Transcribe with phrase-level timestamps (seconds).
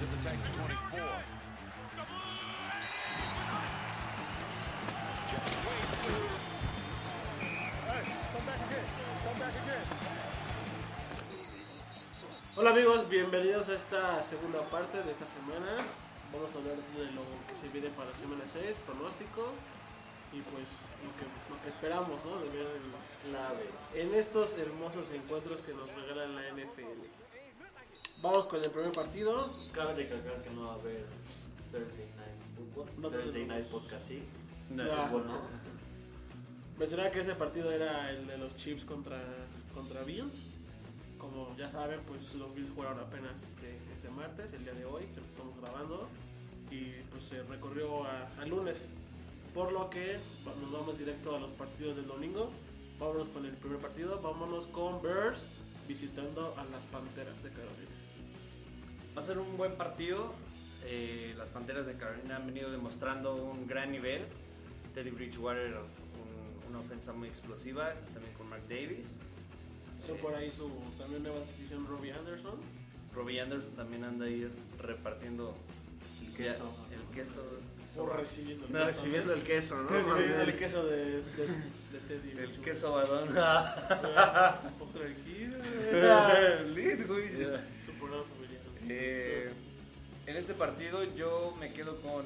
[0.00, 1.00] to the Titans 24.
[5.28, 6.30] Just way through.
[12.56, 15.68] Hola amigos, bienvenidos a esta segunda parte de esta semana.
[16.32, 19.52] Vamos a hablar de lo que se viene para semana 6, pronósticos
[20.32, 20.64] y pues
[21.04, 22.40] lo que, lo que esperamos ¿no?
[22.40, 23.94] de ver en, Claves.
[23.96, 27.19] en estos hermosos encuentros que nos regala la NFL.
[28.22, 29.50] Vamos con el primer partido.
[29.72, 31.06] Cabe recalcar que no va a haber
[31.72, 32.90] Thursday Night Football.
[32.98, 33.46] No Thursday.
[33.46, 34.22] Night Podcast sí.
[34.68, 34.84] No.
[34.84, 35.40] Fútbol no.
[36.78, 39.22] Mencionar que ese partido era el de los Chiefs contra,
[39.72, 40.50] contra Bills.
[41.16, 45.04] Como ya saben, pues los Bills jugaron apenas este, este martes, el día de hoy,
[45.14, 46.06] que lo estamos grabando.
[46.70, 48.86] Y pues se recorrió a, a lunes.
[49.54, 50.18] Por lo que
[50.60, 52.50] nos vamos directo a los partidos del domingo.
[52.98, 54.20] Vámonos con el primer partido.
[54.20, 55.38] Vámonos con Bears
[55.88, 57.99] visitando a las Panteras de Carolina.
[59.20, 60.32] Va a ser un buen partido.
[60.86, 64.22] Eh, las Panteras de Carolina han venido demostrando un gran nivel.
[64.94, 69.18] Teddy Bridgewater, un- una ofensa muy explosiva, también con Mark Davis.
[70.06, 72.54] Fue por ahí su también nueva adquisición Robbie Anderson.
[73.14, 75.54] Robbie Anderson también anda ahí repartiendo
[76.26, 76.74] El queso.
[76.90, 77.44] el queso.
[77.98, 79.00] O recibiendo el No, queso.
[79.02, 79.88] recibiendo el queso, ¿no?
[79.90, 82.30] Recibiendo el queso de, de, de Teddy.
[82.40, 83.34] El queso badón.
[88.92, 89.48] Eh,
[90.26, 92.24] en este partido yo me quedo con,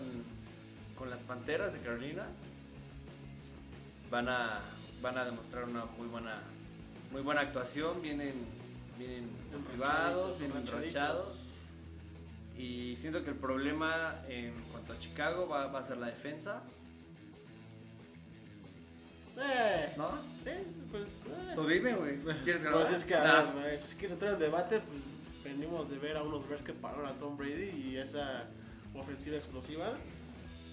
[0.97, 2.25] con las Panteras de Carolina.
[4.11, 4.61] Van a,
[5.03, 6.39] van a demostrar una muy buena,
[7.13, 8.01] muy buena actuación.
[8.01, 8.33] Vienen,
[8.99, 11.41] vienen motivados, vienen enrachados.
[12.57, 16.63] Y siento que el problema en cuanto a Chicago va, va a ser la defensa.
[19.37, 20.11] Eh, ¿No?
[20.47, 21.09] eh, pues.
[21.09, 21.53] eh.
[21.57, 22.19] Tú dime, güey.
[22.21, 22.95] ¿Quieres Pues grabar?
[22.95, 25.03] es que, a ver, si quieres entrar en debate, pues
[25.45, 28.47] venimos de ver a unos Bears que pararon a Tom Brady y esa
[28.95, 29.93] ofensiva explosiva.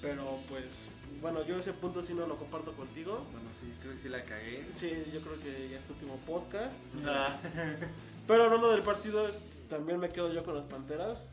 [0.02, 0.92] Pero pues,
[1.22, 3.24] bueno, yo ese punto sí no lo comparto contigo.
[3.32, 4.66] Bueno, sí, creo que sí la cagué.
[4.72, 6.76] Sí, yo creo que ya es tu último podcast.
[7.06, 7.38] Ah.
[8.28, 9.30] Pero hablando del partido,
[9.70, 11.24] también me quedo yo con las Panteras.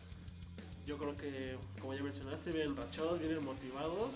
[0.86, 4.14] Yo creo que, como ya mencionaste, vienen rachados, vienen motivados.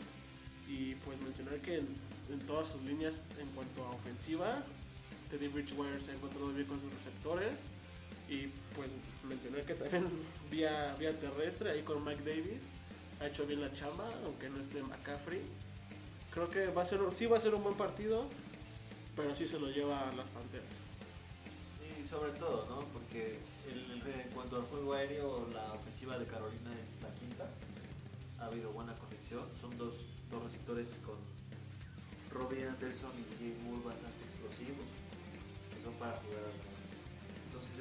[0.68, 1.88] Y pues mencionar que en,
[2.30, 4.62] en todas sus líneas, en cuanto a ofensiva,
[5.30, 7.58] Teddy Bridgewater se ha encontrado bien con sus receptores.
[8.32, 8.88] Y pues
[9.28, 10.08] mencionar que también
[10.50, 12.62] vía, vía terrestre, ahí con Mike Davis,
[13.20, 15.42] ha hecho bien la chamba, aunque no esté McCaffrey.
[16.32, 18.24] Creo que va a ser, sí va a ser un buen partido,
[19.14, 20.78] pero sí se lo lleva a las Panteras.
[22.02, 22.80] Y sobre todo, ¿no?
[22.88, 23.38] Porque
[23.70, 27.50] el- el- en cuanto al juego aéreo, la ofensiva de Carolina es la quinta.
[28.40, 29.44] Ha habido buena conexión.
[29.60, 29.94] Son dos,
[30.30, 31.16] dos receptores con
[32.30, 34.86] Robbie Anderson y Jay Moore bastante explosivos.
[35.76, 36.48] Que son para jugar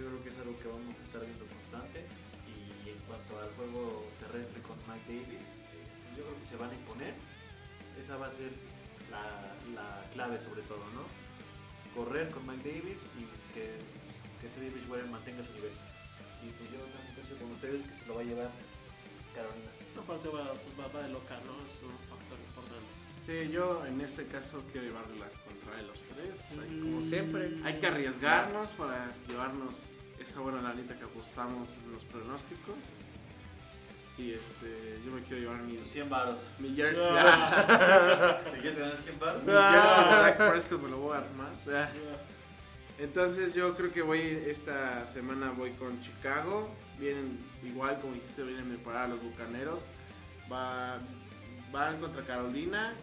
[0.02, 2.06] yo creo que es algo que vamos a estar viendo constante.
[2.50, 5.46] Y en cuanto al juego terrestre con Mike Davis,
[5.78, 5.86] eh,
[6.18, 7.14] yo creo que se van a imponer.
[8.02, 8.50] Esa va a ser
[9.14, 11.06] la, la clave sobre todo, ¿no?
[11.96, 13.76] correr con Mike Davis y que,
[14.40, 15.76] que Teddy Bridgewater mantenga su nivel.
[16.42, 18.52] Y pues yo también pienso con ustedes que se lo va a llevar
[19.36, 19.72] Carolina.
[20.00, 21.60] Aparte va, va, va de local, ¿no?
[23.26, 26.60] Sí, yo en este caso quiero llevarle la contra de los tres.
[26.60, 27.52] Hay, Como siempre.
[27.64, 29.76] hay que arriesgarnos para llevarnos
[30.20, 32.76] esa buena lanita que apostamos en los pronósticos.
[34.18, 36.40] Y este, yo me quiero llevar mi, 100 varos.
[36.60, 37.04] mi jersey.
[38.54, 39.44] ¿Te quieres ganar 100 varos?
[39.44, 41.92] mi jersey de Prescott me lo voy a armar.
[42.98, 46.70] Entonces yo creo que voy esta semana voy con Chicago.
[47.00, 49.82] Vienen igual como dijiste, vienen para los Bucaneros.
[50.52, 51.00] Va,
[51.72, 52.94] van contra Carolina.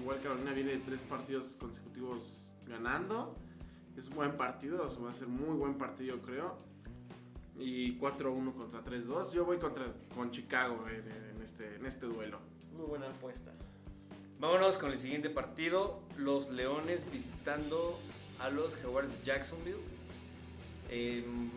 [0.00, 3.34] Igual Carolina viene de tres partidos consecutivos ganando.
[3.96, 6.56] Es un buen partido, o sea, va a ser muy buen partido yo creo.
[7.58, 9.32] Y 4-1 contra 3-2.
[9.32, 12.38] Yo voy contra con Chicago en, en este, en este duelo.
[12.76, 13.50] Muy buena apuesta.
[14.38, 16.00] Vámonos con el siguiente partido.
[16.16, 17.98] Los Leones visitando
[18.38, 19.80] a los Jaguars de Jacksonville.
[20.90, 21.50] Em,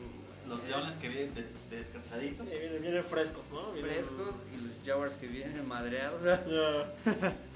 [0.49, 2.47] Los leones que vienen des- descansaditos.
[2.47, 3.71] Eh, vienen, vienen frescos, ¿no?
[3.71, 6.19] Vienen- frescos y los Jaguars que vienen madreados.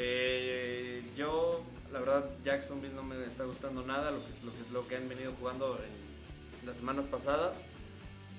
[0.00, 1.60] Eh, yo,
[1.92, 5.08] la verdad, Jacksonville no me está gustando nada lo que, lo que, lo que han
[5.08, 7.58] venido jugando en las semanas pasadas.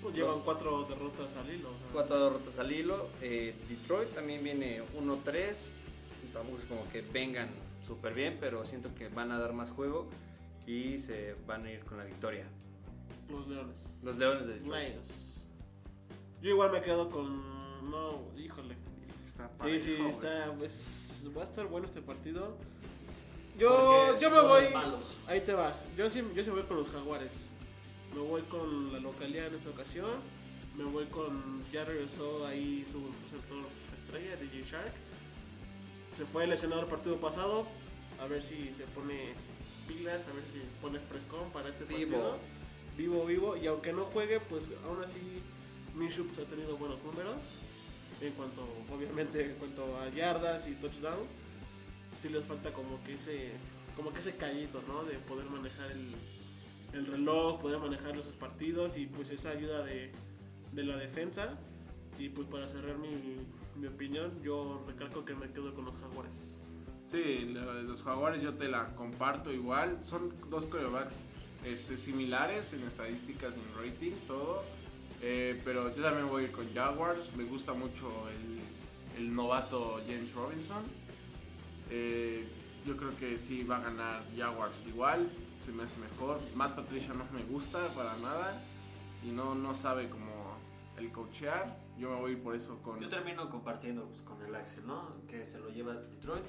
[0.02, 1.70] Pues llevan cuatro derrotas al hilo.
[1.72, 1.88] o sea.
[1.92, 3.10] Cuatro derrotas al hilo.
[3.22, 5.56] Eh, Detroit también viene 1-3.
[6.32, 7.50] Tampoco es como que vengan
[7.86, 10.08] súper bien, pero siento que van a dar más juego
[10.66, 12.46] y se van a ir con la victoria.
[13.30, 13.76] Los leones.
[14.02, 14.90] Los Leones de Detroit.
[14.94, 15.44] Lions.
[16.42, 17.90] Yo igual me quedo con.
[17.92, 18.76] No, híjole.
[19.26, 20.10] Está Sí, sí, parejo, güey.
[20.10, 20.56] está.
[20.58, 22.56] pues, va a estar bueno este partido.
[23.58, 24.70] Yo, yo me voy.
[24.74, 25.18] malos.
[25.28, 25.76] Ahí te va.
[25.98, 27.50] Yo sí, yo sí voy con los Jaguares.
[28.14, 30.10] Me voy con la localidad en esta ocasión.
[30.78, 31.64] Me voy con.
[31.72, 33.66] Ya regresó ahí su receptor
[33.98, 34.94] estrella, DJ Shark.
[36.16, 37.68] Se fue lesionado el partido pasado.
[38.22, 39.34] A ver si se pone
[39.88, 42.12] pilas, a ver si pone frescón para este Vivo.
[42.12, 42.38] partido.
[42.98, 43.58] Vivo, vivo.
[43.58, 45.42] Y aunque no juegue, pues aún así
[45.96, 47.42] pues, ha tenido buenos números.
[48.22, 51.30] En cuanto, obviamente, en cuanto a yardas y touchdowns.
[52.18, 53.52] Sí les falta como que ese,
[53.96, 55.04] como que ese callito, ¿no?
[55.06, 56.14] De poder manejar el,
[56.94, 60.12] el reloj, poder manejar esos partidos y pues esa ayuda de,
[60.74, 61.58] de la defensa.
[62.18, 63.38] Y pues para cerrar mi,
[63.80, 66.60] mi opinión, yo recalco que me quedo con los jaguares.
[67.06, 70.00] Sí, los jaguares yo te la comparto igual.
[70.04, 71.16] Son dos corebacks
[71.66, 74.62] este, similares en estadísticas, en rating, todo.
[75.22, 77.36] Eh, pero yo también voy a ir con Jaguars.
[77.36, 78.12] Me gusta mucho
[79.18, 80.84] el, novato James Robinson.
[81.90, 82.48] Eh,
[82.86, 85.30] yo creo que sí va a ganar Jaguars igual.
[85.66, 86.40] Se me hace mejor.
[86.56, 88.62] Matt Patricia no me gusta para nada.
[89.24, 90.58] Y no, no sabe como
[90.98, 91.78] el coachear.
[91.98, 93.00] Yo me voy a ir por eso con...
[93.00, 95.18] Yo termino compartiendo pues, con el Axel, ¿no?
[95.28, 96.46] Que se lo lleva Detroit.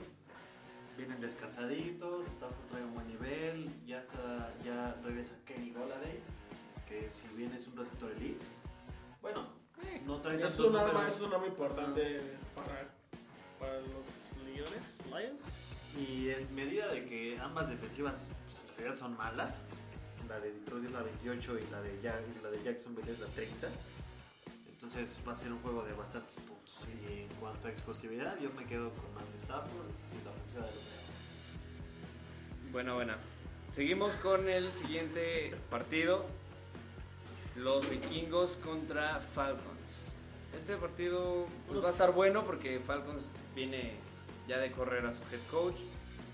[0.97, 6.21] Vienen descansaditos, Stafford trae un buen nivel, ya está, ya regresa Kenny Golladay,
[6.87, 8.45] que si bien es un receptor elite,
[9.23, 9.47] bueno,
[10.07, 12.21] no trae Es tantos un arma, es un arma importante
[12.55, 12.89] para,
[13.59, 15.43] para los Leones, Lions.
[15.99, 19.61] Y en medida de que ambas defensivas pues, en realidad son malas,
[20.29, 23.19] la de Detroit es la 28 y la de, Ja- y la de Jacksonville es
[23.19, 23.69] la 30,
[24.73, 26.77] entonces va a ser un juego de bastantes puntos.
[26.89, 29.91] Y en cuanto a explosividad, yo me quedo con Matthew Stafford
[30.21, 32.73] y la ofensiva de los Leones.
[32.73, 33.19] Buena, buena.
[33.75, 36.25] Seguimos con el siguiente partido.
[37.57, 40.07] Los vikingos contra Falcons.
[40.57, 43.25] Este partido pues, va a estar bueno porque Falcons
[43.55, 43.95] viene
[44.49, 45.77] ya de correr a su head coach.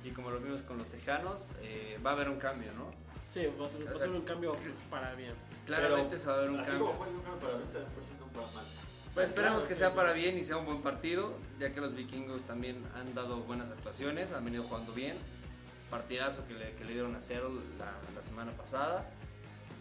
[0.04, 2.90] Y como lo vimos con los tejanos, eh, va a haber un cambio, ¿no?
[3.28, 4.56] Sí, va a ser, va a ser un cambio
[4.88, 5.32] para bien.
[5.66, 6.86] Claramente Pero, se va a ver un Así cambio.
[6.86, 8.64] como fue un cambio para venta, pues un cambio para mal.
[9.14, 12.44] Pues esperemos que sea para bien y sea un buen partido, ya que los vikingos
[12.44, 15.16] también han dado buenas actuaciones, han venido jugando bien.
[15.90, 19.10] Partidazo que le, que le dieron a cero la, la semana pasada.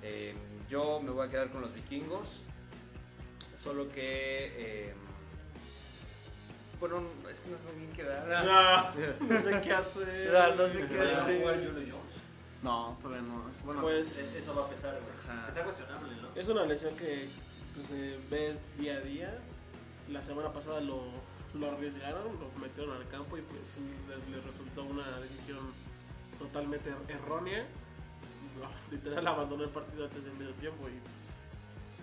[0.08, 0.36] Eh,
[0.70, 2.42] yo me voy a quedar con los vikingos,
[3.58, 4.54] solo que.
[4.90, 4.94] eh,
[6.80, 8.28] bueno, es que no sé muy bien qué dar.
[8.48, 10.36] Ah, no sé qué hacer.
[10.36, 11.40] Ah, no sé qué ¿Va a hacer.
[11.40, 12.16] jugar Julio Jones?
[12.62, 13.44] No, todavía no.
[13.64, 15.48] Bueno, Pues- Es- Eso va a pesar, güey.
[15.48, 16.40] Está cuestionable, ¿no?
[16.40, 17.28] Es una lesión que
[17.74, 19.40] pues, se ve día a día.
[20.10, 21.02] La semana pasada lo,
[21.56, 25.60] lo arriesgaron, lo metieron al campo y pues sí, le, le resultó una decisión
[26.38, 27.66] totalmente er- errónea.
[28.60, 31.36] No, literal abandonó el partido antes del medio tiempo y pues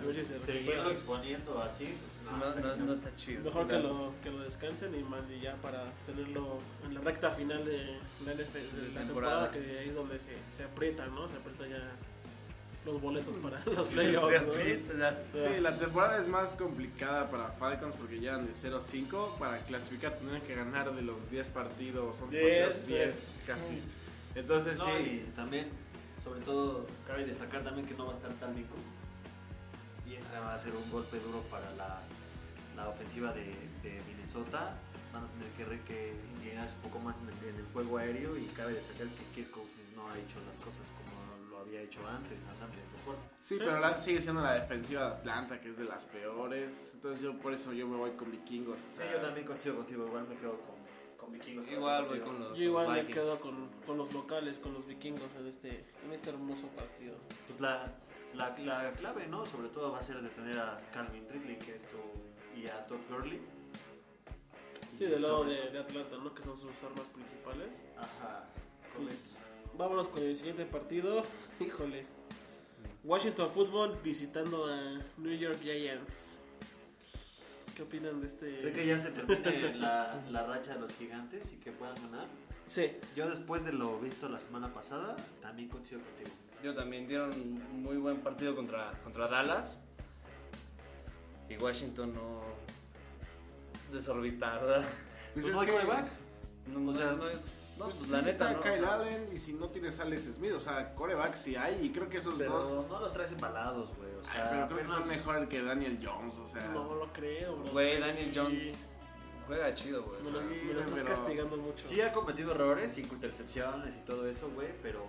[0.01, 3.45] a ver si se Seguirlo exponiendo así, pues No, no, no está chido.
[3.45, 4.99] Mejor que lo, que lo descansen y
[5.35, 9.05] y ya para tenerlo en la recta final de la, NF de la Temporada.
[9.07, 11.29] temporada, que ahí es donde se, se aprieta, ¿no?
[11.29, 11.93] Se aprieta ya
[12.85, 14.53] los boletos para los playoffs, ¿no?
[14.55, 19.39] Sí, la temporada es más complicada para Falcons porque llevan de 0-5.
[19.39, 23.23] Para clasificar tendrían que ganar de los 10 partidos, 11 Diez, partidos, 10 sí.
[23.47, 23.83] casi.
[24.35, 25.69] Entonces No, sí, y también,
[26.23, 28.75] sobre todo, cabe destacar también que no va a estar tan Nico.
[30.07, 32.01] Y ese va a ser un golpe duro para la,
[32.77, 33.45] la ofensiva de,
[33.83, 34.75] de Minnesota.
[35.13, 38.37] Van a tener que, que inclinarse un poco más en el, en el juego aéreo
[38.37, 42.01] y cabe destacar que Kirk Cousins no ha hecho las cosas como lo había hecho
[42.09, 43.17] antes, antes mejor.
[43.43, 46.91] sí, pero la- sigue siendo la defensiva de Atlanta que es de las peores.
[46.95, 48.79] Entonces yo por eso yo me voy con vikingos.
[48.79, 50.82] o Sí, yo también coincido contigo, igual me quedo con,
[51.23, 51.69] con vikingos.
[51.71, 52.25] Igual ese voy partido.
[52.39, 53.15] con los Yo igual me Vikings.
[53.15, 57.17] quedo con, con los locales, con los vikingos en este, en este hermoso partido.
[57.47, 57.93] Pues la,
[58.35, 59.47] la, la clave, ¿no?
[59.47, 61.99] Sobre todo va a ser detener a Calvin Ridley, que esto,
[62.57, 63.41] y a Todd Gurley.
[64.99, 66.35] Sí, del lado de, de Atlanta, ¿no?
[66.35, 67.69] Que son sus armas principales.
[67.97, 68.45] Ajá,
[68.95, 69.31] correcto.
[69.79, 71.23] Vámonos con el siguiente partido.
[71.61, 72.05] Híjole.
[73.05, 76.42] Washington Football visitando a New York Giants.
[77.75, 78.61] ¿Qué opinan de este?
[78.61, 82.27] ¿Cree que ya se termine la, la racha de los gigantes y que puedan ganar?
[82.67, 86.31] Sí, Yo después de lo visto la semana pasada, también coincido contigo.
[86.63, 89.83] Yo también dieron un muy buen partido contra, contra Dallas.
[91.49, 92.43] Y Washington no
[93.93, 94.85] desorbitar, ¿verdad?
[95.35, 96.07] pues Pues es no hay coreback.
[96.69, 98.63] No, O sea, no, pues pues la neta está no.
[98.63, 102.09] Kyle Allen y si no tienes Alex Smith, o sea, coreback sí hay y creo
[102.09, 102.67] que esos dos...
[102.69, 104.02] Pero no los traes embalados, güey.
[104.23, 106.69] O Ay, sea, pero creo que son mejor que Daniel Jones, o sea...
[106.69, 107.73] no lo creo, bro.
[107.73, 108.39] Güey, Daniel Sí.
[108.39, 108.89] Jones
[109.47, 110.23] juega chido, güey.
[110.23, 111.87] Me lo, Sí, me lo estás pero- castigando mucho.
[111.89, 115.05] Sí ha cometido errores y intercepciones y todo eso, güey, pero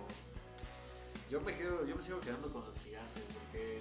[1.30, 3.80] yo me quedo, yo me sigo quedando con los gigantes porque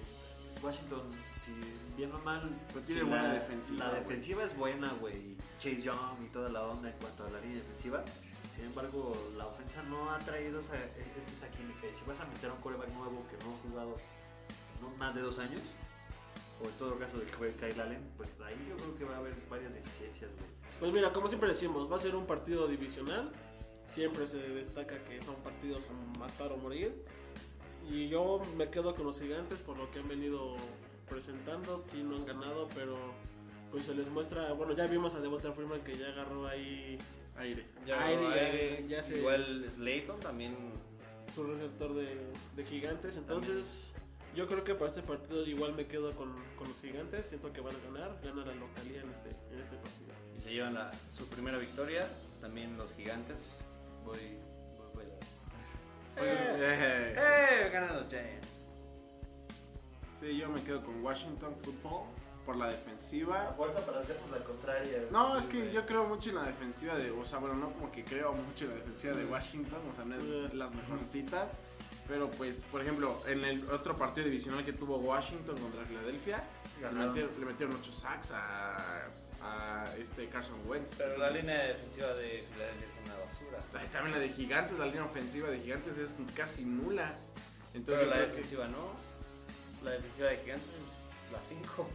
[0.62, 1.02] Washington,
[1.40, 1.52] si
[1.98, 6.24] bien o mal, si tiene buena la, defensiva, La defensiva es buena, güey, Chase Young
[6.26, 8.04] y toda la onda en cuanto a la línea defensiva.
[8.56, 11.88] Sin embargo, la ofensa no ha traído esa, es- esa química.
[11.88, 13.98] Y si vas a meter a un coreback nuevo que no ha jugado
[14.84, 15.62] no, más de dos años,
[16.62, 19.16] o en todo caso de que juegue Kyle Allen, pues ahí yo creo que va
[19.16, 20.46] a haber varias deficiencias, güey.
[20.80, 23.32] Pues mira, como siempre decimos, va a ser un partido divisional.
[23.88, 27.04] Siempre se destaca que son partidos a matar o morir.
[27.90, 30.56] Y yo me quedo con los gigantes por lo que han venido
[31.10, 31.84] presentando.
[31.86, 32.96] Sí, no han ganado, pero
[33.72, 34.54] pues se les muestra.
[34.54, 36.98] Bueno, ya vimos a Devonta Freeman que ya agarró ahí
[37.38, 37.66] Aire.
[37.86, 40.56] Ya, Aire, aire, ya- ya se- Igual Slayton también.
[41.36, 43.18] su receptor de, de gigantes.
[43.18, 43.94] Entonces,
[44.36, 47.28] yo creo que para este partido igual me quedo con, con los gigantes.
[47.28, 50.14] Siento que van a ganar, ganan la localía en este, en este partido.
[50.38, 52.08] Y se llevan la- su primera victoria.
[52.42, 53.46] También los gigantes.
[54.06, 54.18] Voy.
[54.78, 57.70] voy, voy a- Eh, ¡Eh!
[57.72, 58.68] Ganan los Giants.
[60.20, 62.08] Sí, yo me quedo con Washington Football
[62.46, 63.54] por la A defensiva.
[63.58, 65.04] fuerza para hacernos la contraria.
[65.12, 67.92] No, es que yo creo mucho en la defensiva de, o sea, bueno, no como
[67.92, 71.52] que creo mucho en la defensiva de Washington, o sea, no es las mejorcitas,
[72.08, 76.44] pero pues, por ejemplo, en el otro partido divisional que tuvo Washington contra Filadelfia,
[76.78, 77.08] le Ganaron.
[77.10, 79.08] metieron, le metieron 8 sacks a,
[79.42, 80.92] a este Carson Wentz.
[80.98, 83.90] Pero la línea defensiva de Filadelfia es una basura.
[83.92, 87.16] También la de Gigantes, la línea ofensiva de Gigantes es casi nula.
[87.74, 88.92] Entonces, Pero la que- defensiva no.
[89.84, 91.90] La defensiva de gigantes es la 5.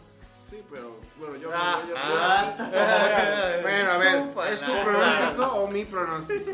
[0.44, 1.50] Sí, pero bueno, yo.
[1.54, 3.58] Ah, yo- yo- ah.
[3.62, 4.52] bueno, a ver.
[4.52, 6.50] ¿es tu pronóstico o mi pronóstico?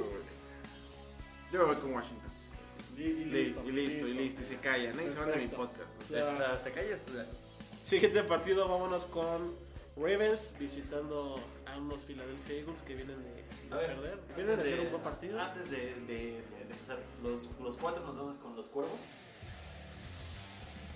[1.53, 2.24] Yo me voy con Washington.
[2.97, 5.07] Y, y Y listo, y listo, y listo, y se callan, ¿eh?
[5.07, 5.91] Y se van de mi podcast.
[6.09, 6.61] Te, Ya.
[6.63, 7.13] te callas tú.
[7.15, 7.27] ya.
[7.85, 9.55] Siguiente partido, vámonos con
[9.97, 14.19] Ravens visitando a unos Philadelphia Eagles que vienen de, de A ver, perder.
[14.37, 15.41] Vienen de hacer un buen partido.
[15.41, 19.01] Antes de, de- de empezar, los, los cuatro nos vamos con los cuervos.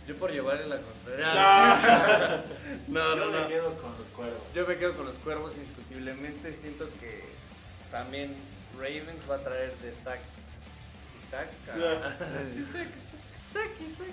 [0.07, 1.27] Yo por llevarle la contraria.
[1.35, 2.43] Ah.
[2.89, 3.49] No, no, Yo me no.
[3.49, 4.41] quedo con los cuervos.
[4.55, 6.55] Yo me quedo con los cuervos indiscutiblemente.
[6.55, 7.25] Siento que
[7.91, 8.35] también
[8.79, 10.21] Ravens va a traer de Zack.
[11.29, 12.17] Isaac Ya.
[13.53, 14.13] Zack, Isaac.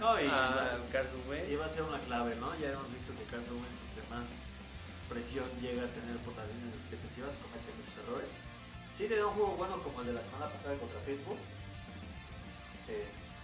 [0.00, 1.48] No, y, A Carson Wentz.
[1.50, 2.54] y va a ser una clave, ¿no?
[2.58, 4.28] Ya hemos visto que Carson Wentz, entre más
[5.08, 8.28] presión llega a tener por las líneas defensivas, comete muchos errores.
[8.96, 11.38] Sí, le da un juego bueno como el de la semana pasada contra Facebook.
[12.86, 12.96] Sí.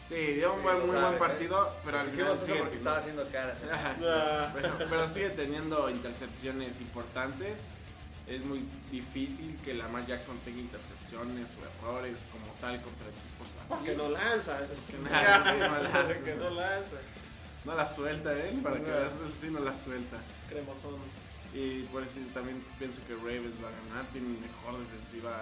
[0.09, 1.19] Sí, dio un Sí, buen, muy sabe, buen ¿eh?
[1.19, 3.59] partido, pero al final sigue porque estaba haciendo caras.
[4.05, 4.53] Ah.
[4.89, 7.61] pero sigue teniendo intercepciones importantes.
[8.27, 13.69] Es muy difícil que Lamar Jackson tenga intercepciones o errores como tal contra equipos así.
[13.75, 14.59] Porque no lanza.
[14.89, 16.25] que no, Nah, sí, no lanza.
[16.25, 16.97] que no lanza.
[17.65, 20.19] No la suelta él, para que veas, sí no la suelta.
[20.49, 20.97] Cremosón.
[21.55, 25.37] Y por eso también pienso que Ravens va a ganar, tiene mejor defensiva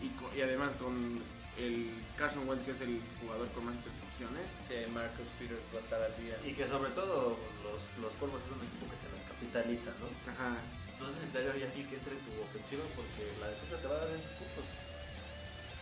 [0.00, 1.20] y, y, co- y además con
[1.58, 4.46] el Carson Wentz que es el jugador con más intercepciones.
[4.68, 6.38] Sí, Marcus Peters va a estar al día.
[6.46, 10.08] Y que sobre todo los, los es un equipo que te las capitaliza, ¿no?
[10.30, 10.56] Ajá.
[11.00, 14.00] No es necesario ya aquí que entre tu ofensiva porque la defensa te va a
[14.04, 14.66] dar esos puntos.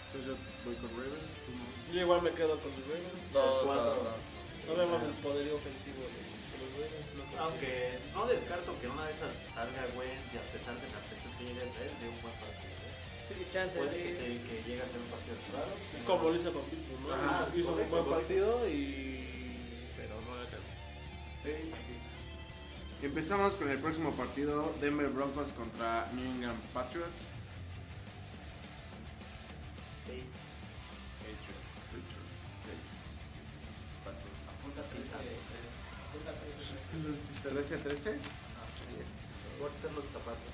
[0.08, 0.34] Entonces yo
[0.64, 1.32] voy con Ravens.
[1.44, 1.66] tú no.
[1.92, 3.22] Yo igual me quedo con los Ravens.
[3.34, 3.94] Dos, cuatro.
[4.08, 4.18] dos.
[4.64, 7.08] Sabemos el poderío ofensivo de, de los Ravens.
[7.18, 11.00] no Aunque no descarto que una de esas salga Wentz y a pesar de la
[11.10, 12.72] presión que llega a traer, de un buen partido.
[12.78, 12.94] ¿eh?
[13.28, 14.02] Sí, chance, Puede sí.
[14.06, 15.72] que, se, que llegue a ser un partido cerrado.
[16.06, 17.12] Como lo hizo con Pittsburgh, ¿no?
[17.12, 18.10] Ajá, hizo un buen correcto.
[18.16, 19.92] partido y.
[19.98, 20.72] Pero no alcanza.
[23.00, 27.28] Empezamos con el próximo partido, Denver Broncos contra New England Patriots.
[30.04, 30.24] Sí.
[35.04, 35.20] Esas.
[37.44, 38.18] ¿13 a 13?
[39.58, 40.52] Voy a quitar los zapatos.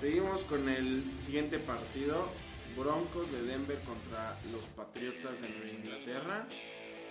[0.00, 2.32] Seguimos con el siguiente partido,
[2.76, 6.46] Broncos de Denver contra los Patriotas de Nueva Inglaterra.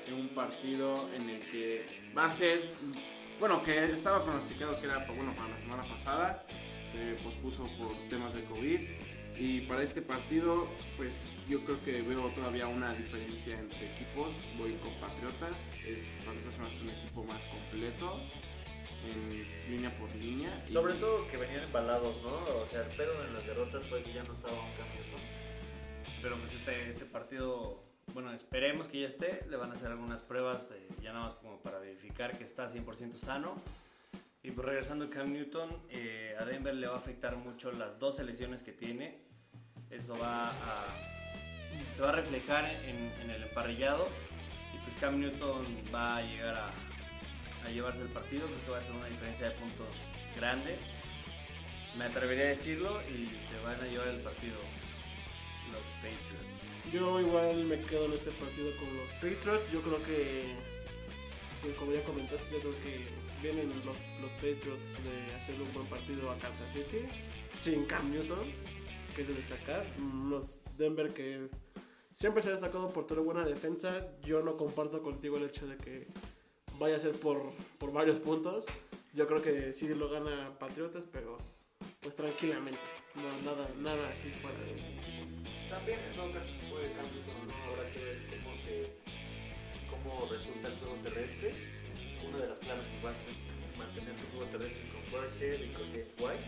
[0.08, 1.86] En un partido en el que
[2.18, 2.72] va a ser,
[3.40, 6.44] bueno, que estaba pronosticado que era bueno, para la semana pasada,
[6.92, 8.80] se pospuso por temas de COVID.
[9.38, 11.14] Y para este partido, pues
[11.48, 14.34] yo creo que veo todavía una diferencia entre equipos.
[14.58, 18.20] Voy con Patriotas, es, Patriotas hace un equipo más completo,
[19.08, 20.64] en línea por línea.
[20.68, 22.30] y- Sobre todo que venían embalados, ¿no?
[22.62, 25.02] O sea, el pedo en las derrotas fue que ya no estaba un cambio.
[26.22, 29.46] Pero pues este, este partido, bueno, esperemos que ya esté.
[29.50, 32.70] Le van a hacer algunas pruebas, eh, ya nada más como para verificar que está
[32.70, 33.56] 100% sano.
[34.44, 38.00] Y pues regresando a Cam Newton, eh, a Denver le va a afectar mucho las
[38.00, 39.20] dos lesiones que tiene.
[39.90, 40.52] Eso va
[41.94, 44.08] se va a reflejar en, en el emparrillado.
[44.74, 46.72] Y pues Cam Newton va a llegar a,
[47.66, 48.48] a llevarse el partido.
[48.48, 49.88] Creo que va a ser una diferencia de puntos
[50.36, 50.78] grande.
[51.98, 54.56] Me atrevería a decirlo y se van a llevar el partido
[55.72, 56.52] los Patriots.
[56.92, 59.72] Yo igual me quedo en este partido con los Patriots.
[59.72, 60.56] Yo creo que,
[61.80, 63.08] como ya comentaste, yo creo que
[63.42, 63.98] vienen los,
[64.36, 67.06] Patriots de hacer un buen partido a Kansas City
[67.54, 68.52] sin Cam Newton,
[69.16, 69.86] que es de destacar.
[70.28, 71.48] Los Denver que
[72.12, 74.08] siempre se ha destacado por tener buena defensa.
[74.24, 76.08] Yo no comparto contigo el hecho de que
[76.80, 78.66] vaya a ser por, por varios puntos.
[79.14, 81.38] Yo creo que sí lo gana Patriotas, pero
[82.02, 82.80] pues tranquilamente.
[83.12, 84.80] No, nada, nada así fuera de...
[85.68, 88.88] También en todo caso que puede cambiar, pero no habrá que ver cómo se
[89.92, 91.52] cómo resulta el juego terrestre.
[92.24, 93.36] Una de las claves que va a ser
[93.76, 96.48] mantener tu juego terrestre con Burkhead y con James White.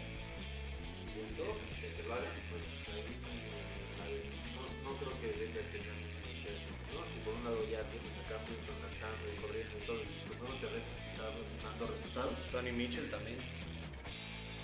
[1.04, 2.66] Y en todo, pues, que te lo hagan, pues
[2.96, 4.24] ahí
[4.56, 6.64] no, no creo que debe tener mucho interés.
[6.96, 7.04] ¿no?
[7.12, 10.32] Si por un lado ya tienes a Cam Newton lanzando y corriendo y todo, tu
[10.40, 13.40] juego terrestre te está dando resultados, Sonny Mitchell también.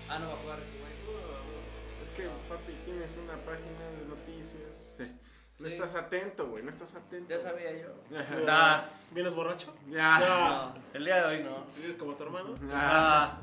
[0.07, 0.89] Ah, no va a jugar ese güey.
[2.19, 4.97] Que, papi, tienes una página de noticias.
[5.59, 5.73] No Sí.
[5.73, 7.29] estás atento, güey, no estás atento.
[7.29, 7.89] Ya sabía yo.
[9.11, 9.73] ¿Vienes borracho?
[9.87, 10.17] Ya.
[10.19, 10.27] Ya.
[10.27, 11.65] no, el día de hoy no.
[11.77, 12.55] ¿Vienes como tu hermano?
[12.73, 13.37] Ah.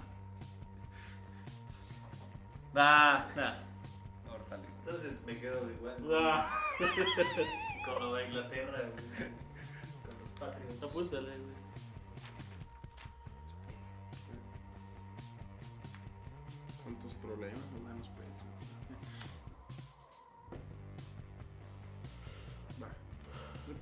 [2.75, 3.55] Ah, nah.
[4.31, 4.61] Mortal.
[4.81, 6.61] entonces me quedo igual Ah,
[7.87, 9.31] con Nueva Inglaterra, güey,
[10.05, 10.83] con los Patriots.
[10.83, 11.57] apúntale, güey.
[16.85, 17.59] Con tus problemas,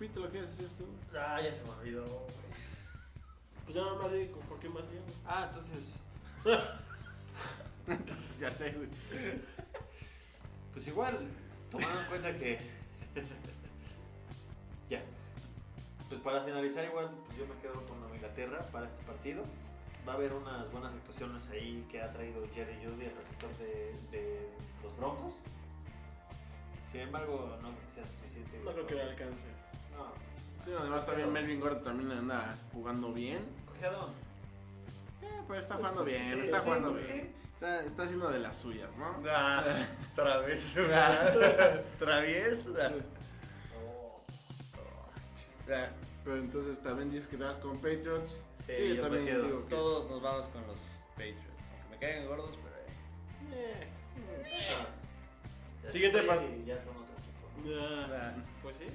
[0.05, 0.85] Repite lo que decías tú.
[1.19, 2.35] Ah, ya se me olvidó, güey.
[3.65, 5.03] Pues ya nada más di por qué más bien.
[5.25, 5.99] Ah, entonces,
[8.39, 8.89] ya sé, güey.
[10.75, 11.27] pues igual,
[11.71, 12.59] tomando en cuenta que.
[14.91, 15.03] ya.
[16.11, 19.43] Pues para finalizar, igual, pues yo me quedo con Nueva Inglaterra para este partido.
[20.07, 23.95] Va a haber unas buenas actuaciones ahí que ha traído Jerry Judy, el receptor de,
[24.11, 24.51] de
[24.83, 25.33] los Broncos.
[26.93, 28.61] Sin embargo, no creo que sea suficiente.
[28.63, 29.64] No creo que le alcance.
[29.97, 33.45] No, Sí, además también Melvin Gordon también anda jugando bien.
[33.67, 34.11] cojeadón.
[35.23, 37.05] Eh, pero está jugando bien, Sí, está sí, jugando sí.
[37.13, 37.35] bien.
[37.55, 39.17] Está, está haciendo de las suyas, ¿no?
[39.31, 39.65] Ah,
[40.17, 40.81] travieso.
[41.99, 42.73] Travieso.
[43.79, 44.23] Oh.
[45.71, 45.89] Ah,
[46.25, 48.43] Pero entonces también dices que te vas con Patriots.
[48.67, 49.43] Sí, Sí, yo también quedo.
[49.45, 50.79] digo que Todos nos vamos con los
[51.13, 51.41] Patriots.
[51.81, 53.55] Aunque me caigan gordos, pero.
[53.55, 53.91] eh.
[55.91, 57.79] Siguiente sí, par- Ya son otro equipo.
[57.79, 58.87] Ah, Pues sí.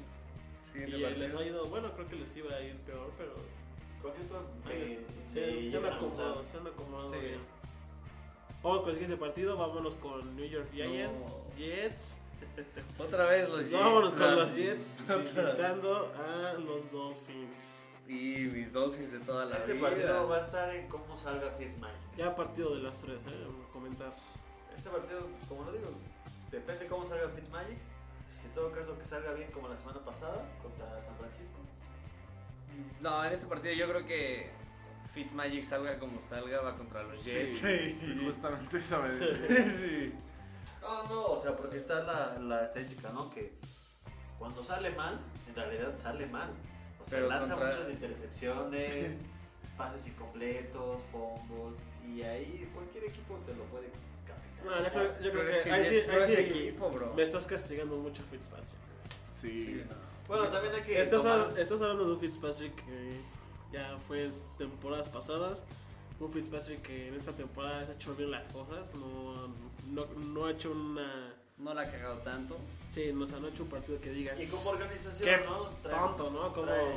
[0.76, 3.34] Y eh, les ha ido, bueno, creo que les iba a ir peor, pero
[4.02, 7.20] Con Newton, ahí eh, se, se han acomodado, se han acomodado Sí.
[7.20, 7.40] bien.
[8.64, 11.56] Vamos con el siguiente partido, vámonos con New York Giants, No.
[11.58, 12.16] Jets.
[13.00, 13.74] Otra vez los Jets.
[13.84, 17.88] vámonos con los Jets visitando a los Dolphins.
[18.08, 19.88] Y mis Dolphins de toda la Este vida.
[19.90, 22.16] partido va a estar en cómo salga Fitzmagic.
[22.18, 24.16] Ya partido de las tres, eh, comentar.
[24.76, 25.90] Este partido, pues, como lo digo,
[26.52, 27.78] depende cómo salga Fitzmagic.
[28.30, 31.58] Si en todo caso que salga bien como la semana pasada contra San Francisco.
[33.02, 34.52] No, en este partido yo creo que
[35.14, 37.58] Fitzmagic salga como salga, va contra los Jets.
[37.58, 40.12] Sí, justamente eso me decía.
[40.82, 43.30] No, no, o sea, porque está la, la estadística, ¿no?
[43.30, 43.54] Que
[44.38, 46.50] cuando sale mal, en realidad sale mal.
[47.02, 49.18] O sea, Pero lanza contra- muchas intercepciones,
[49.78, 53.90] pases incompletos, fumbles, y ahí cualquier equipo te lo puede.
[54.66, 57.14] No, yo creo, yo creo que, es que ahí sí, ahí sí equipo, bro.
[57.16, 58.68] me estás castigando mucho Fitzpatrick.
[59.34, 59.50] Sí.
[59.66, 59.96] Sí, no.
[60.28, 63.20] Bueno, también hay que Estás, tomar- estás hablando de un Fitzpatrick que
[63.72, 65.64] ya fue en temporadas pasadas.
[66.20, 68.94] Un Fitzpatrick que en esta temporada ha hecho bien las cosas.
[68.96, 69.48] No,
[69.88, 71.34] no, no ha hecho una.
[71.58, 72.58] No la ha cagado tanto.
[72.92, 74.40] Sí, no, o sea, no ha hecho un partido que digas.
[74.40, 75.64] Y como organización, Qué ¿no?
[75.90, 76.54] tonto, ¿no?
[76.54, 76.96] Como- Trae,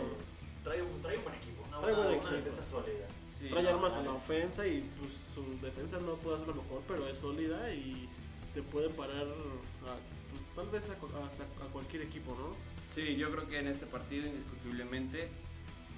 [0.65, 2.37] trae un, trae un buen equipo, una, Trae buena- buen una equipo.
[2.51, 3.07] defensa sólida.
[3.43, 4.09] Sí, trae no, armas a vale.
[4.09, 8.09] la ofensa y pues, su defensa no puede hacer lo mejor, pero es sólida y
[8.55, 9.97] te puede parar a-
[10.31, 10.93] pues, tal vez a,
[11.27, 12.55] hasta a cualquier equipo, ¿no?
[12.95, 15.29] Sí, yo creo que en este partido indiscutiblemente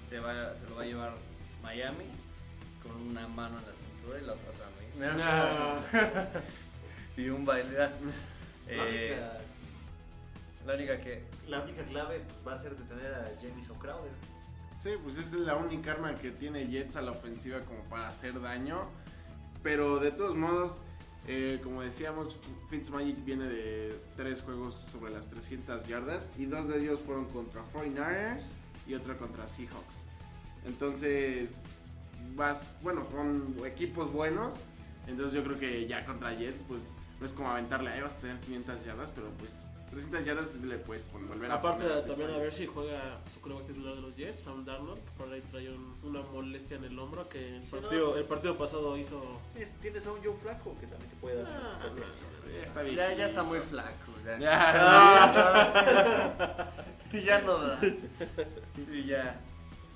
[0.09, 1.13] se, va, se lo va a llevar
[1.61, 2.05] Miami
[2.81, 5.19] con una mano en la cintura y la otra también.
[5.21, 5.81] Ah,
[7.17, 7.77] y un baile.
[7.77, 7.91] La,
[8.67, 9.37] Eh, única,
[10.65, 11.23] la única que...
[11.47, 14.11] la única clave pues, va a ser detener a Jamison Crowder.
[14.85, 18.39] Sí, pues es la única arma que tiene Jets a la ofensiva como para hacer
[18.39, 18.87] daño.
[19.63, 20.73] Pero de todos modos,
[21.27, 22.37] eh, como decíamos,
[22.69, 27.63] Fitzmagic viene de tres juegos sobre las 300 yardas y dos de ellos fueron contra
[27.73, 28.43] 49ers
[28.87, 29.95] y otro contra Seahawks.
[30.67, 31.49] Entonces,
[32.35, 34.53] vas, bueno, con equipos buenos.
[35.07, 36.81] Entonces yo creo que ya contra Jets, pues
[37.19, 39.51] no es como aventarle, vas a tener 500 yardas, pero pues
[39.95, 43.39] 300 yardas le puedes poner, volver a Aparte, a también a ver si juega su
[43.41, 46.83] coreback titular de los Jets, Sam Darnold, que por ahí trae un- una molestia en
[46.83, 49.39] el hombro que el Sí, partido, no, pues- el partido pasado hizo.
[49.53, 51.79] Tienes, tienes a un Joe Flaco que también te puede dar Ah.
[52.53, 52.95] Ya está bien.
[52.95, 54.11] Ya, ya está muy flaco.
[54.25, 56.67] Ya, Ya.
[57.11, 57.79] y ya no da.
[58.91, 59.39] Y ya.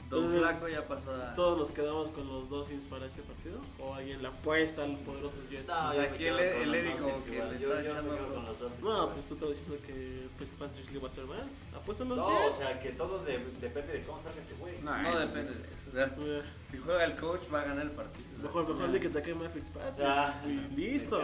[0.10, 1.34] Don Entonces, Flaco ya pasó a...
[1.36, 3.60] ¿Todos nos quedamos con los Dolphins para este partido?
[3.80, 5.68] ¿O alguien la apuesta al poderosos Jets?
[5.68, 8.18] No, Pues yo aquí el- el Eddie como que le Yo, está yo echando me
[8.18, 8.84] quedo con los Dolphins.
[8.84, 11.44] No, pues tú estás diciendo que Fitzpatrick le va a hacer mal.
[11.76, 12.56] ¿Apuestan los No, Jets?
[12.56, 14.78] o sea, que todo de- depende de cómo salga este güey.
[14.82, 15.90] No, No ay, depende de eso.
[15.90, 16.42] o sea, Eh,
[16.72, 18.26] si juega el coach va a ganar el partido.
[18.42, 20.08] Mejor, mejor de que te queme a Fitzpatrick.
[20.08, 21.22] Ah, y listo.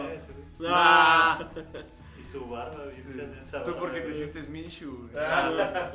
[0.64, 1.48] Ah.
[2.18, 5.10] Y su barba, bien se hace esa Tú barba, porque te sientes Minshew.
[5.18, 5.90] Ah.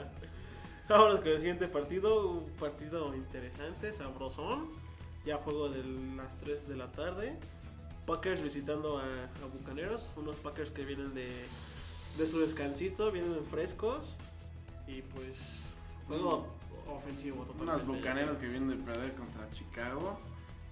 [0.92, 2.30] Vámonos con el siguiente partido.
[2.32, 4.68] Un partido interesante, sabrosón.
[5.26, 5.84] Ya juego de
[6.18, 7.38] las 3 de la tarde.
[8.06, 10.14] Packers visitando a, a Bucaneros.
[10.18, 11.30] Unos Packers que vienen de,
[12.18, 14.18] de su descansito, vienen frescos.
[14.86, 15.76] Y pues,
[16.08, 16.48] juego
[16.88, 17.84] ofensivo totalmente.
[17.84, 20.20] Unos bucaneros que vienen de perder contra Chicago.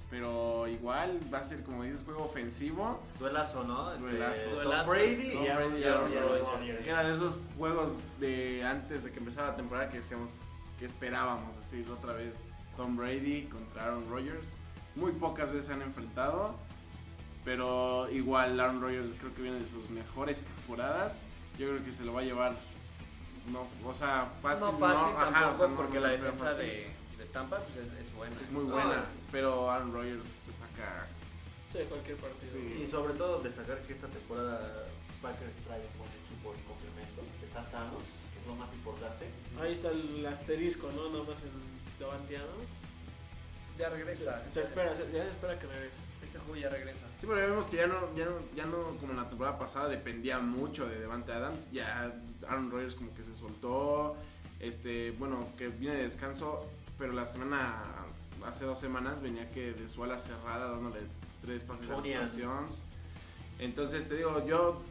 [0.09, 2.99] Pero igual va a ser, como dices, juego ofensivo.
[3.19, 3.93] Duelazo, ¿no?
[3.93, 4.41] Entre Duelazo.
[4.43, 4.89] Tom Duelazo.
[4.91, 6.79] Brady Tom y Aaron Rodgers.
[6.83, 10.31] Que era de esos juegos de antes de que empezara la temporada que decíamos
[10.79, 12.33] que esperábamos así otra vez
[12.75, 14.47] Tom Brady contra Aaron Rodgers.
[14.95, 16.55] Muy pocas veces se han enfrentado,
[17.45, 21.13] pero igual Aaron Rodgers creo que viene de sus mejores temporadas.
[21.57, 22.53] Yo creo que se lo va a llevar,
[23.51, 24.65] no, o sea, fácil.
[24.65, 26.65] no fácil ajá, tampoco o sea, no- porque no la defensa fácil.
[26.65, 26.87] de,
[27.19, 28.35] de Tampa pues, es, es buena.
[28.41, 31.05] es muy buena, pero Aaron Rodgers te saca.
[31.71, 32.51] Sí, cualquier partido.
[32.53, 32.81] Sí.
[32.83, 34.85] Y sobre todo destacar que esta temporada
[35.21, 37.21] Packers trae un buen equipo en complemento.
[37.43, 38.01] Están sanos,
[38.33, 39.29] que es lo más importante.
[39.61, 41.09] Ahí está el asterisco, ¿no?
[41.09, 41.51] Nada más en
[41.99, 42.71] Davante Adams.
[43.77, 44.43] Ya regresa.
[44.49, 45.97] Se espera, se- ya se espera que regrese.
[46.23, 47.05] Este juego ya regresa.
[47.19, 49.87] Sí, pero vemos que ya no, ya no, ya no como en la temporada pasada
[49.89, 51.69] dependía mucho de Devante Adams.
[51.71, 52.13] Ya
[52.47, 54.15] Aaron Rodgers como que se soltó.
[54.59, 56.65] Este, bueno, que viene de descanso,
[56.99, 57.81] pero la semana,
[58.45, 60.99] hace dos semanas venía que de su ala cerrada dándole
[61.41, 62.67] tres pases de anotación.
[63.57, 64.81] Entonces te digo, yo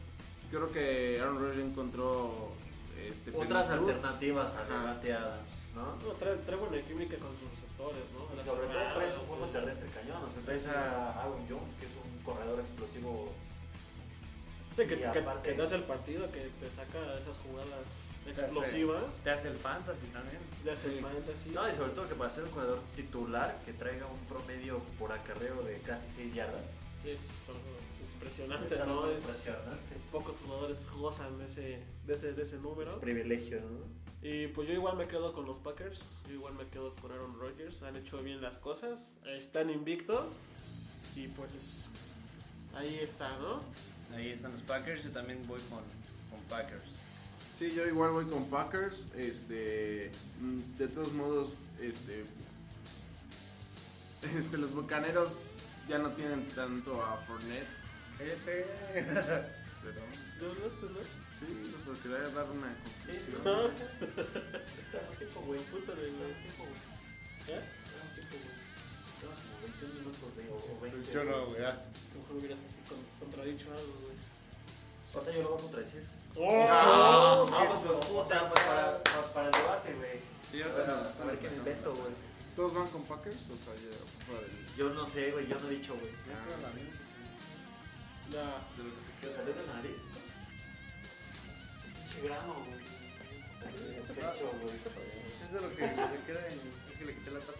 [0.49, 2.51] creo que Aaron Rodgers encontró
[2.99, 3.89] este, Otras plenitud.
[3.91, 4.63] alternativas a.
[4.65, 5.95] Devante Adams, ¿no?
[5.95, 8.43] No, trae, trae buena química con sus receptores, ¿no?
[8.43, 10.23] Sobre todo trae su juego terrestre cañón.
[10.23, 13.31] O sea, traes a Aaron Jones, que es un corredor explosivo.
[14.75, 18.08] Sí, que, Y que- aparte- que te hace el partido, que te saca esas jugadas
[18.31, 19.03] explosivas.
[19.23, 20.39] Te hace el fantasy también.
[20.65, 21.49] Ya hace el fantasy.
[21.51, 25.11] No, y sobre todo que para ser un corredor titular que traiga un promedio por
[25.11, 26.65] acarreo de casi 6 yardas.
[27.03, 27.19] Sí, es
[28.13, 28.81] impresionante, Es.
[28.81, 28.87] Es-
[29.21, 29.95] impresionante.
[30.11, 32.93] pocos jugadores gozan de ese, de ese, de ese Es número.
[32.93, 33.99] un privilegio, ¿no?
[34.21, 37.39] Y pues yo igual me quedo con los Packers, yo igual me quedo con Aaron
[37.39, 40.33] Rodgers, han hecho bien las cosas, están invictos
[41.15, 41.87] y pues
[42.75, 43.61] ahí está, ¿no?
[44.13, 45.03] Ahí están los Packers.
[45.05, 45.79] Yo también voy con,
[46.29, 46.88] con Packers.
[47.59, 49.05] Sí, yo igual voy con Packers.
[49.17, 52.23] Este, mm, de todos modos, este,
[54.39, 55.33] este, los bucaneros
[55.89, 57.67] ya no tienen tanto a Fournette.
[58.19, 58.65] Este.
[59.81, 60.01] Pero,
[61.39, 61.45] sí,
[61.85, 62.67] porque le voy a dar una.
[63.43, 63.69] No.
[64.91, 65.59] Tenemos tiempo, güey.
[65.59, 66.33] Güey.
[66.43, 66.79] tiempo, güey.
[67.45, 68.55] Tenemos tiempo, güey.
[69.19, 71.11] Tenemos como 21 minutos de, o o 20.
[71.13, 71.63] Yo no, güey.
[71.63, 71.79] ah.
[72.15, 74.17] Mejor hubieras así con- contradicho algo, güey.
[75.13, 76.18] Ahorita yo lo voy a contradecir.
[76.41, 77.47] ¡Oh!
[77.49, 80.19] No, pues, pero, o sea, pues, para, para, para el debate, güey.
[80.51, 81.13] Sí, A ver, también.
[81.21, 82.13] a ver qué me invento, güey.
[82.55, 83.35] ¿Todos van con Packers?
[83.51, 83.91] O sea, ya
[84.25, 84.51] fuera del...
[84.77, 85.47] Yo no sé, güey.
[85.47, 86.11] Yo no he dicho, güey.
[88.31, 88.45] No.
[89.21, 89.97] ¿Te salió de la nariz?
[91.95, 92.79] Pinche grano, güey.
[94.07, 94.75] De pecho, güey.
[95.43, 96.59] Es de lo que se queda en.
[96.91, 97.59] Es que le quité la tapa.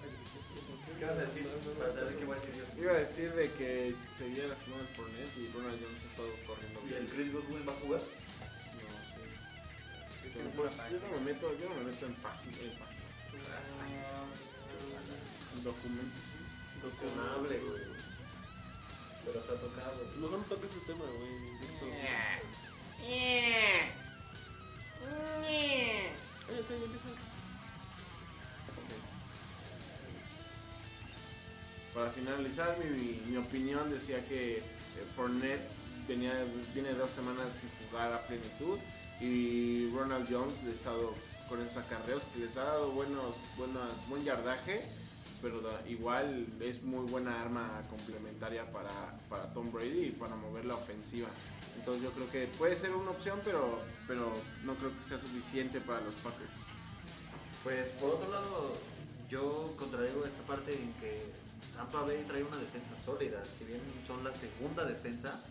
[0.99, 1.47] ¿Qué vas a decir?
[1.79, 2.81] Para saber qué voy a decir yo.
[2.83, 6.79] Iba a decir de que seguía lastimado el Fournette y Ronald Jones ha estado corriendo
[6.83, 6.99] ¿Y bien.
[7.03, 8.01] el Chris Godwin va a jugar?
[10.35, 12.59] No es pues, yo no me meto, yo no me meto en páginas.
[12.59, 13.09] En páginas.
[15.55, 16.21] En documentos.
[16.81, 17.83] Cuestionable, güey.
[19.25, 20.11] Pero está tocado.
[20.17, 21.47] Mejor no toques ese tema, güey.
[21.49, 21.85] insisto.
[26.47, 27.07] Cállate, güey, empieza.
[31.93, 34.63] Para finalizar, mi, mi opinión decía que eh,
[35.15, 35.67] Fournette
[36.07, 36.31] venía,
[36.73, 38.79] viene dos semanas sin jugar a plenitud
[39.19, 41.13] y Ronald Jones le ha estado
[41.47, 44.83] con esos acarreos que les ha dado buenos, buenos, buen yardaje,
[45.41, 50.75] pero igual es muy buena arma complementaria para, para Tom Brady y para mover la
[50.75, 51.27] ofensiva.
[51.77, 54.31] Entonces yo creo que puede ser una opción, pero, pero
[54.63, 56.49] no creo que sea suficiente para los Packers.
[57.63, 58.73] Pues por otro lado,
[59.29, 61.31] yo contradigo esta parte en que
[61.75, 63.41] Tampa Bay trae una defensa sólida.
[63.45, 65.41] Si bien son la segunda defensa,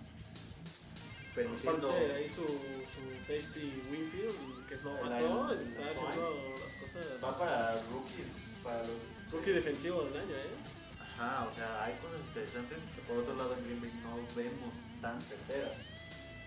[1.34, 1.90] permitiendo.
[1.90, 7.24] Aparte, ahí su, su safety Winfield, que es El- el- está haciendo las cosas.
[7.24, 8.26] Va para rookies,
[8.62, 8.96] para los
[9.32, 10.50] Rookie defensivo del año, ¿eh?
[11.18, 14.72] Ajá, o sea, hay cosas interesantes que por otro lado en Green Bay no vemos
[15.02, 15.72] tan certeras.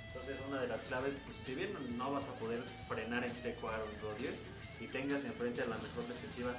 [0.07, 3.69] Entonces, una de las claves, pues si bien no vas a poder frenar en seco
[3.69, 4.35] a Aaron Rodgers
[4.79, 6.51] y tengas enfrente a la mejor defensiva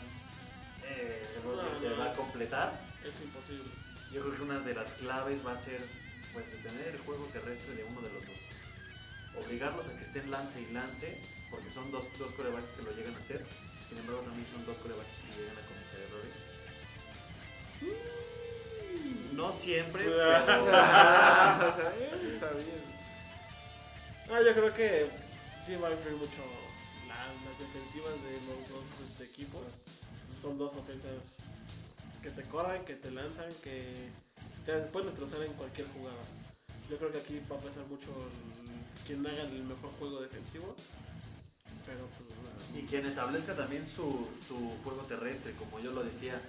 [0.84, 2.80] eh, Rodgers No, te no, va a completar.
[3.02, 3.64] Es imposible.
[4.12, 5.80] Yo creo que una de las claves va a ser
[6.32, 8.38] pues detener el juego terrestre de uno de los dos.
[9.44, 13.14] Obligarlos a que estén lance y lance, porque son dos, dos corebacks que lo llegan
[13.14, 13.44] a hacer.
[13.88, 16.32] Sin embargo, también son dos corebacks que llegan a cometer errores.
[19.32, 20.36] No siempre, pero
[22.32, 22.82] Está bien.
[24.30, 25.08] Ah, yo creo que
[25.66, 26.42] sí va a influir mucho
[27.08, 29.62] la- las defensivas de los dos este, equipos.
[30.40, 31.22] Son dos ofensas
[32.22, 33.94] que te corren, que te lanzan, que
[34.64, 36.22] te pueden destrozar en cualquier jugada.
[36.88, 38.10] Yo creo que aquí va a pasar mucho
[39.06, 40.74] quien haga el mejor juego defensivo.
[41.86, 42.32] Pero pues
[42.74, 46.40] y quien establezca también su, su juego terrestre, como yo lo decía.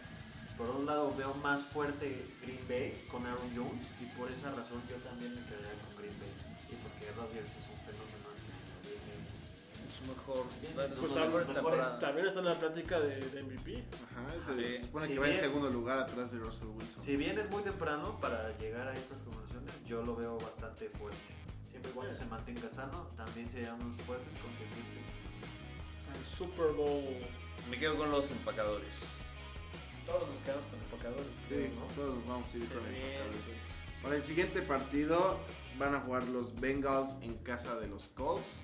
[0.58, 4.80] Por un lado veo más fuerte Green Bay con Aaron Jones y por esa razón
[4.88, 6.30] yo también me quedaría con Green Bay.
[6.70, 7.73] Y porque Rodgers es
[10.08, 10.46] mejor.
[10.76, 12.00] Pues mejores.
[12.00, 13.84] También está en la plática de, de MVP.
[14.12, 14.82] Ajá, se Sí.
[14.84, 17.04] supone Si que va en segundo lugar atrás de Russell Wilson.
[17.04, 21.20] Si bien es muy temprano para llegar a estas conclusiones, yo lo veo bastante fuerte.
[21.70, 24.52] Siempre y cuando se mantenga sano, también seríamos fuertes con
[26.14, 27.04] Al Super Bowl.
[27.70, 28.88] Me quedo con los empacadores.
[30.06, 31.28] Todos nos quedamos con empacadores.
[31.48, 31.86] Sí, ¿no?
[31.96, 32.96] todos nos vamos a ir Se con bien.
[33.02, 33.42] empacadores.
[34.04, 35.40] Para el siguiente partido
[35.80, 38.62] van a jugar los Bengals en casa de los Colts.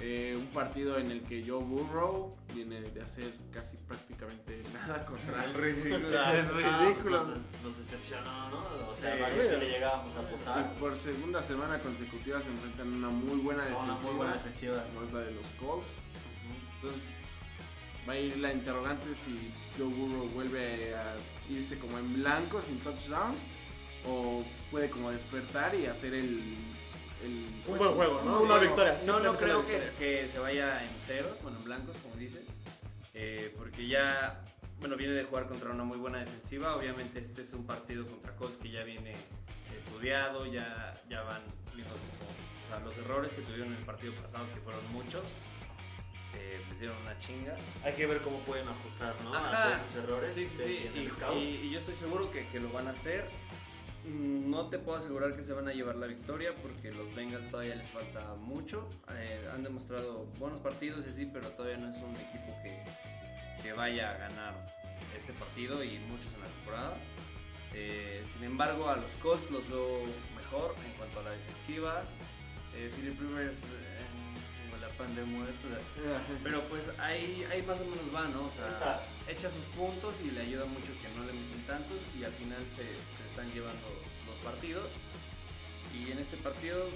[0.00, 5.44] Eh, un partido en el que Joe Burrow viene de hacer casi prácticamente nada contra
[5.44, 6.08] el ridículo.
[6.30, 6.66] el ridículo.
[6.70, 8.88] Ah, pues nos, nos decepcionó, ¿no?
[8.88, 9.20] O sea, Sí.
[9.22, 10.72] varios que le llegábamos a posar.
[10.74, 14.08] Por segunda semana consecutiva se enfrentan a una muy buena Con una defensiva.
[14.12, 14.84] muy buena defensiva.
[15.12, 15.86] la de los Colts.
[16.80, 17.10] Entonces
[18.08, 21.16] va a ir la interrogante si Joe Burrow vuelve a
[21.50, 23.40] irse como en blanco sin touchdowns
[24.06, 26.40] o puede como despertar y hacer el...
[27.24, 28.40] el Un pues, buen juego, ¿no?
[28.40, 29.00] un Una victoria.
[29.04, 32.42] No, no creo que, que se vaya en ceros, bueno, en blancos, como dices.
[33.14, 34.44] eh, porque ya,
[34.80, 36.76] bueno, viene de jugar contra una muy buena defensiva.
[36.76, 39.14] Obviamente este es un partido contra Colts que ya viene
[39.76, 41.42] estudiado, ya, ya van
[41.74, 45.22] viendo o sea, los errores que tuvieron en el partido pasado, que fueron muchos,
[46.36, 47.56] eh, les dieron una chinga.
[47.82, 49.34] Hay que ver cómo pueden ajustar, ¿no?
[49.34, 50.34] A todos sus errores.
[50.34, 50.90] Sí, sí, sí.
[50.94, 53.24] Y, y- y yo estoy seguro que, que lo van a hacer.
[54.04, 57.50] Mm, No te puedo asegurar que se van a llevar la victoria porque los Bengals
[57.50, 58.88] todavía les falta mucho.
[59.12, 62.82] Eh, han demostrado buenos partidos y sí, pero todavía no es un equipo que,
[63.62, 64.66] que vaya a ganar
[65.16, 66.96] este partido y muchos en la temporada.
[67.74, 70.02] Eh, sin embargo, a los Colts los veo
[70.36, 72.02] mejor en cuanto a la defensiva.
[72.74, 73.98] Eh, Philip Rivers eh,
[74.80, 75.68] la pan de muerto.
[76.44, 78.46] Pero pues ahí, ahí más o menos va, ¿no?
[78.46, 82.24] O sea, echa sus puntos y le ayuda mucho que no le meten tantos y
[82.24, 83.86] al final se, se están llevando
[84.26, 84.90] los partidos.
[85.94, 86.86] Y en este partido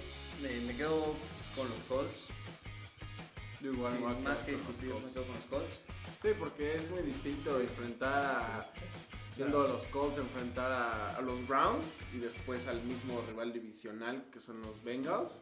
[0.42, 1.14] me, me quedo
[1.54, 2.26] con los Colts.
[3.60, 5.80] Yo igual Sí, más que discutir, me quedo con los Colts.
[6.20, 8.72] Sí, porque es muy distinto enfrentar a.
[9.32, 14.40] Siendo los Colts, enfrentar a, a los Browns y después al mismo rival divisional que
[14.40, 15.38] son los Bengals.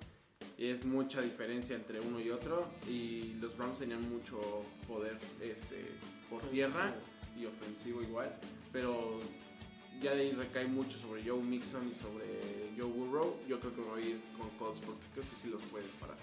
[0.59, 2.69] Es mucha diferencia entre uno y otro.
[2.87, 4.39] Y los Browns tenían mucho
[4.87, 5.87] poder este,
[6.29, 6.93] por tierra
[7.39, 8.39] y ofensivo igual.
[8.71, 9.21] Pero
[10.01, 12.25] ya de ahí recae mucho sobre Joe Mixon y sobre
[12.77, 13.37] Joe Burrow.
[13.49, 15.89] Yo creo que me voy a ir con Colts porque creo que sí los pueden
[16.01, 16.17] parar.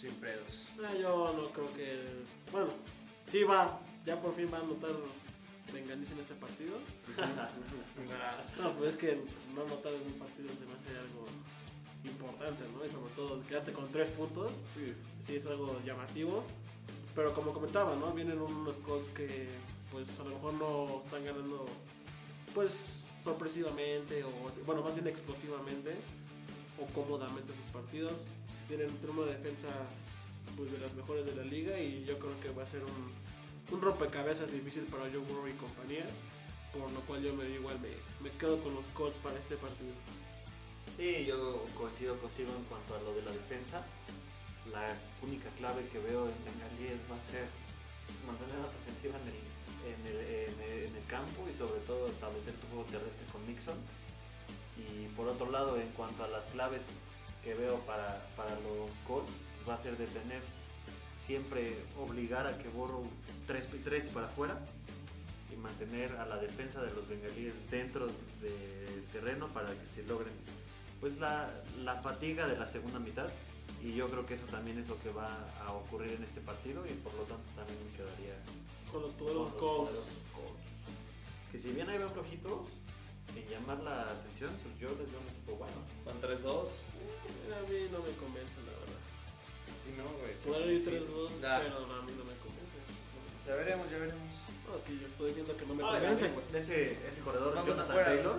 [0.00, 0.66] Sin pedos.
[0.84, 2.04] Ah, yo no creo que.
[2.52, 2.68] Bueno,
[3.26, 3.80] sí va.
[4.04, 4.90] Ya por fin va a anotar
[5.72, 6.78] Bengalis en este partido.
[8.62, 9.20] No, pues es que
[9.54, 11.26] no anotar en un partido se me hace algo
[12.04, 12.84] importante, ¿no?
[12.84, 14.92] Y sobre todo quedarte con tres puntos, Sí.
[15.24, 16.44] sí es algo llamativo.
[17.14, 18.12] Pero como comentaba, ¿no?
[18.12, 19.48] Vienen unos Colts que,
[19.90, 21.66] pues a lo mejor no están ganando,
[22.56, 24.30] pues sorpresivamente, o
[24.64, 25.92] bueno, más bien explosivamente,
[26.80, 28.32] o cómodamente sus partidos.
[28.66, 29.68] Tienen una defensa,
[30.56, 33.76] pues de las mejores de la liga, y yo creo que va a ser un,
[33.76, 36.06] un rompecabezas difícil para Joe Burrow y compañía.
[36.72, 37.92] Por lo cual yo me igual me,
[38.24, 39.92] me quedo con los Colts para este partido.
[40.96, 43.84] Sí, yo coincido contigo en cuanto a lo de la defensa.
[44.72, 47.44] La única clave que veo en Bengalíes va a ser
[48.26, 49.45] mantener la ofensiva en el,
[49.86, 53.76] en, el, campo y sobre todo establecer tu juego terrestre con Mixon.
[54.76, 56.82] Y por otro lado, en cuanto a las claves
[57.44, 60.42] que veo para, para los Colts, pues va a ser detener,
[61.24, 63.06] siempre obligar a que Borrow
[63.46, 64.58] 3 y para afuera
[65.52, 68.08] y mantener a la defensa de los bengalíes dentro
[68.40, 70.32] del terreno para que se logren
[71.00, 71.48] pues la,
[71.84, 73.28] la fatiga de la segunda mitad
[73.82, 75.28] y yo creo que eso también es lo que va
[75.64, 78.34] a ocurrir en este partido y por lo tanto también me quedaría
[78.96, 79.92] Con los poderosos los Colts.
[81.52, 82.64] que si bien ahí van flojitos
[83.36, 86.32] en llamar la atención pues yo les veo un equipo bueno Con 3-2.
[86.32, 89.00] A mí no me convence, la verdad.
[89.84, 90.32] Sí, no, güey.
[90.46, 91.60] Poder ir 3-2, Ya.
[91.60, 92.78] pero a mí no me convence.
[93.46, 94.22] Ya veremos, ya veremos.
[94.64, 96.46] No, que yo estoy viendo que no me Ah, convencen, güey.
[96.54, 98.36] ese, ese corredor, Vamos Jonathan Taylor.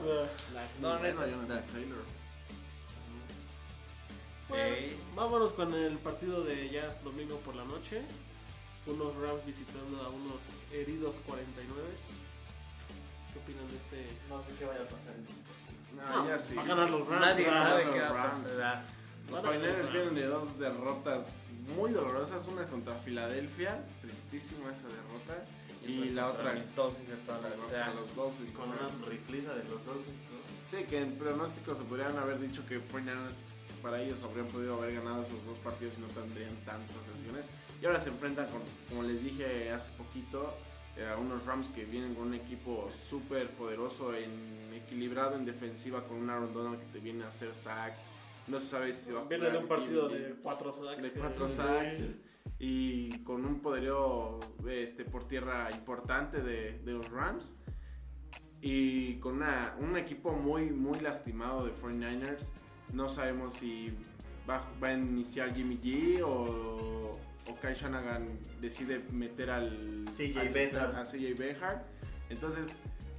[0.82, 1.28] No, No, neta.
[1.28, 2.04] Jonathan Taylor.
[4.50, 4.76] Bueno,
[5.16, 8.02] vámonos con el partido de ya domingo por la noche.
[8.88, 11.82] Unos Rams visitando a unos heridos 49.
[13.34, 14.08] ¿Qué opinan de este?
[14.30, 15.56] No sé qué vaya a pasar en partido.
[15.98, 16.56] No, No, ya sí.
[16.56, 17.22] va a ganar los Rams.
[17.22, 18.40] Nadie Ah, sabe los qué va a Rams.
[18.42, 18.84] pasar.
[19.30, 21.26] Los Van a ganar 49ers los vienen de dos derrotas
[21.76, 25.44] muy dolorosas, una contra Filadelfia, tristísima esa derrota,
[25.86, 28.52] y la otra mis Dolphins los Dolphins.
[28.54, 30.38] Con una rifliza de los Dolphins, ¿no?
[30.78, 33.36] Sí, que en pronóstico se podrían haber dicho que 49ers
[33.84, 37.46] para ellos habrían podido haber ganado esos dos partidos y no tendrían tantas lesiones.
[37.82, 40.54] Y ahora se enfrentan con, como les dije hace poquito,
[40.98, 44.32] eh, a unos Rams que vienen con un equipo súper poderoso, en,
[44.74, 48.00] equilibrado en defensiva, con un Aaron Donald que te viene a hacer sacks.
[48.48, 51.04] No se sabe si va a Viene de un partido de 4 sacks.
[51.04, 51.96] de cuatro sacks
[52.60, 57.54] y con un poderío este, por tierra importante de, de los Rams
[58.62, 62.46] y con una- un equipo muy muy lastimado de 49ers
[62.94, 63.94] no sabemos si
[64.50, 67.12] va, va a iniciar Jimmy G o,
[67.50, 69.72] o Kai Shanahan decide meter al
[70.16, 71.82] CJ Beathard.
[72.30, 72.70] entonces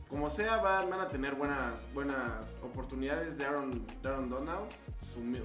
[0.08, 4.68] como sea va- van a tener buenas buenas oportunidades de Aaron, de Aaron Donald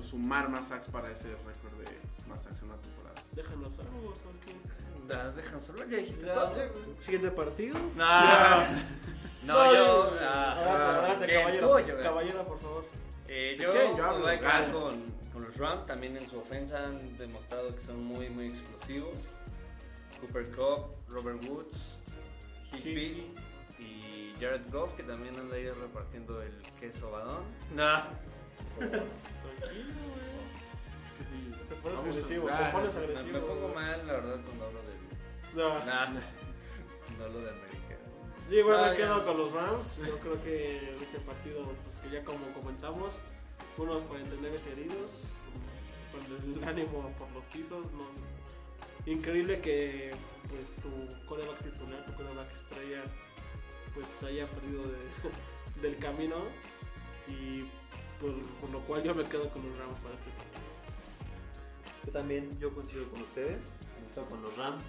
[0.09, 4.35] sumar más sacks para ese récord de más sacks en una temporada Déjanos algo, ¿sabes
[4.45, 5.07] qué?
[5.07, 6.55] Da, Déjanos solo, ya dijiste Ya, todo.
[7.01, 7.73] Siguiente partido.
[7.95, 8.05] No,
[9.45, 10.15] no, yo.
[10.15, 11.39] eh, ah, ahora, adelante, ¿quién?
[11.41, 11.67] caballero.
[11.67, 11.95] Tú o yo?
[11.97, 12.85] caballero, por favor.
[13.29, 14.21] Eh, yo yo me hablo.
[14.21, 14.93] voy a quedar con,
[15.31, 15.85] con los Rams.
[15.85, 19.17] También en su ofensa han demostrado que son muy, muy explosivos.
[20.19, 21.99] Cooper Cup, Robert Woods,
[22.73, 23.33] Higby
[23.79, 27.43] y Jared Goff, que también anda ahí repartiendo el queso badón.
[27.75, 28.03] No.
[28.79, 30.33] Tranquilo, güey.
[31.05, 33.33] Es que sí, te pones Vamos agresivo, te pones Me, agresivo.
[33.33, 33.75] me pongo güey.
[33.75, 35.55] mal, la verdad, cuando hablo del.
[35.55, 35.85] No.
[35.85, 36.05] Nah,
[37.17, 37.82] no hablo de América.
[38.49, 38.95] Yo igual No, me ya.
[38.97, 39.97] quedo con los Rams.
[40.05, 43.15] Yo creo que este partido, pues que ya como comentamos,
[43.77, 45.29] unos 49 heridos,
[46.11, 46.21] con
[46.59, 47.91] el ánimo por los pisos.
[47.93, 49.11] no sé.
[49.11, 50.11] Increíble que
[50.49, 53.03] pues tu coreback titular, tu coreback estrella,
[53.93, 56.35] pues haya perdido de- del camino.
[57.27, 57.61] Y
[58.19, 60.63] por, por lo cual yo me quedo con los Rams para este partido.
[62.05, 63.71] Yo también, yo coincido con ustedes,
[64.05, 64.83] me quedo con los Rams,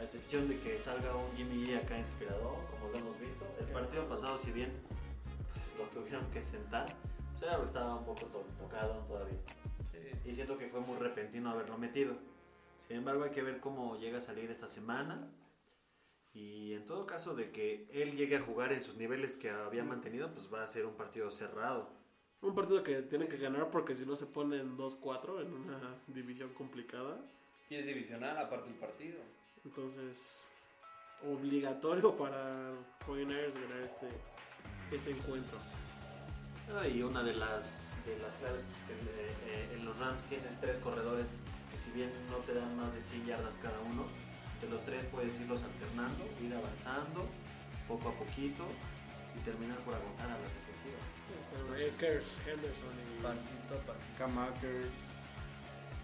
[0.00, 3.44] a excepción de que salga un Jimmy G acá inspirador, como lo hemos visto.
[3.60, 4.72] El partido pasado, si bien
[5.52, 6.86] pues, lo tuvieron que sentar,
[7.32, 9.38] pues era estaba un poco to- tocado todavía.
[10.24, 12.14] Y siento que fue muy repentino haberlo metido.
[12.86, 15.28] Sin embargo, hay que ver cómo llega a salir esta semana.
[16.32, 19.82] Y en todo caso de que él llegue a jugar en sus niveles que había
[19.84, 21.88] mantenido, pues va a ser un partido cerrado.
[22.40, 26.54] Un partido que tienen que ganar porque si no se ponen 2-4 en una división
[26.54, 27.18] complicada.
[27.68, 29.18] Y es divisional, aparte del partido.
[29.64, 30.50] Entonces,
[31.26, 32.72] obligatorio para
[33.06, 34.08] 49ers ganar este,
[34.92, 35.58] este encuentro.
[36.76, 40.22] Ah, Y una de las, de las claves pues, que eh, eh, en los Rams
[40.24, 41.26] tienes tres corredores
[41.70, 44.04] que si bien no te dan más de 100 yardas cada uno,
[44.60, 47.26] de los tres puedes irlos alternando, ir avanzando
[47.88, 48.64] poco a poquito
[49.36, 51.10] y terminar por agotar a las defensivas.
[51.94, 54.68] Akers, Henderson y Pasito pasito.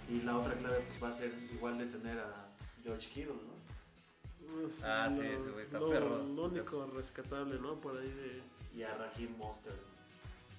[0.08, 2.48] Y la otra clave pues, va a ser igual de tener a
[2.86, 4.64] George Kittle, ¿no?
[4.66, 6.18] Uf, Ah, sí, lo- ese güey está lo- perro.
[6.18, 7.74] Lo único rescatable, ¿no?
[7.74, 8.42] Por ahí de...
[8.78, 9.76] Y a Raheem Mostert.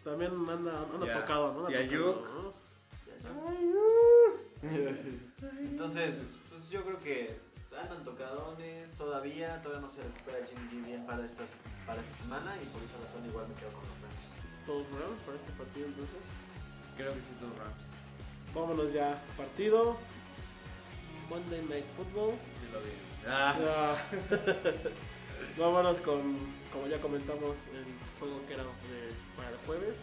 [0.03, 1.21] También anda, anda Ya.
[1.21, 1.65] tocado, ¿no?
[1.67, 2.21] Anda Y tocado.
[2.43, 2.53] ¿no?
[5.61, 7.39] Entonces, pues yo creo que
[7.79, 11.43] andan tocadones todavía, todavía no se recupera Jimmy G bien para esta,
[11.85, 14.27] para esta semana y por esa razón igual me quedo con los Rams.
[14.65, 16.21] Todos Rams para este partido entonces.
[16.97, 17.83] Creo que sí, los Rams.
[18.55, 19.21] Vámonos ya.
[19.37, 19.97] Partido.
[21.29, 22.31] Monday Night Football.
[22.61, 22.91] Sí lo vi.
[23.27, 23.97] Ah.
[25.57, 26.21] Vámonos con,
[26.71, 27.85] como ya comentamos, el
[28.19, 29.95] juego que era de- para el jueves,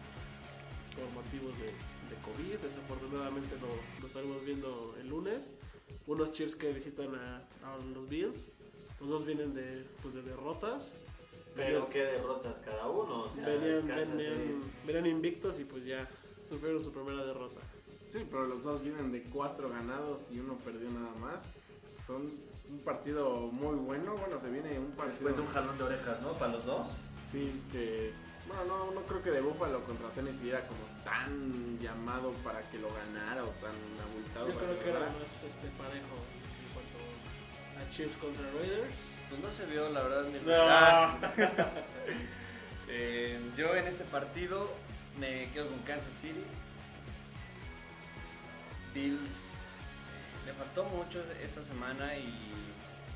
[0.94, 2.58] por motivos de, de COVID.
[2.58, 3.68] Desafortunadamente lo,
[4.00, 5.50] lo estaremos viendo el lunes.
[6.06, 8.48] Unos Chiefs que visitan a, a los Bills.
[9.00, 10.92] Los dos vienen de, pues, de derrotas.
[11.56, 16.08] Pero qué derrotas cada uno, o sea, venían, venían- venían invictos y pues ya
[16.48, 17.60] sufrieron su primera derrota.
[18.14, 21.42] Sí, pero los dos vienen de cuatro ganados y uno perdió nada más.
[22.06, 22.22] Son
[22.70, 24.14] un partido muy bueno.
[24.16, 25.14] Bueno, se viene un partido.
[25.14, 26.32] Después de un jalón de orejas, ¿no?
[26.34, 26.86] Para los dos.
[27.32, 28.12] Sí, que.
[28.46, 32.78] Bueno, no, no creo que de Buffalo contra Tennessee era como tan llamado para que
[32.78, 33.74] lo ganara o tan
[34.06, 34.46] abultado.
[34.46, 35.18] Yo para creo que era ganara.
[35.18, 36.14] más este, parejo
[36.62, 38.94] en cuanto a Chiefs contra Raiders.
[39.28, 41.64] pues no se vio, la verdad, ni No.
[42.86, 44.70] Eh, yo en este partido
[45.18, 46.44] me quedo con Kansas City.
[48.94, 49.50] Bills
[50.46, 52.32] le faltó mucho esta semana y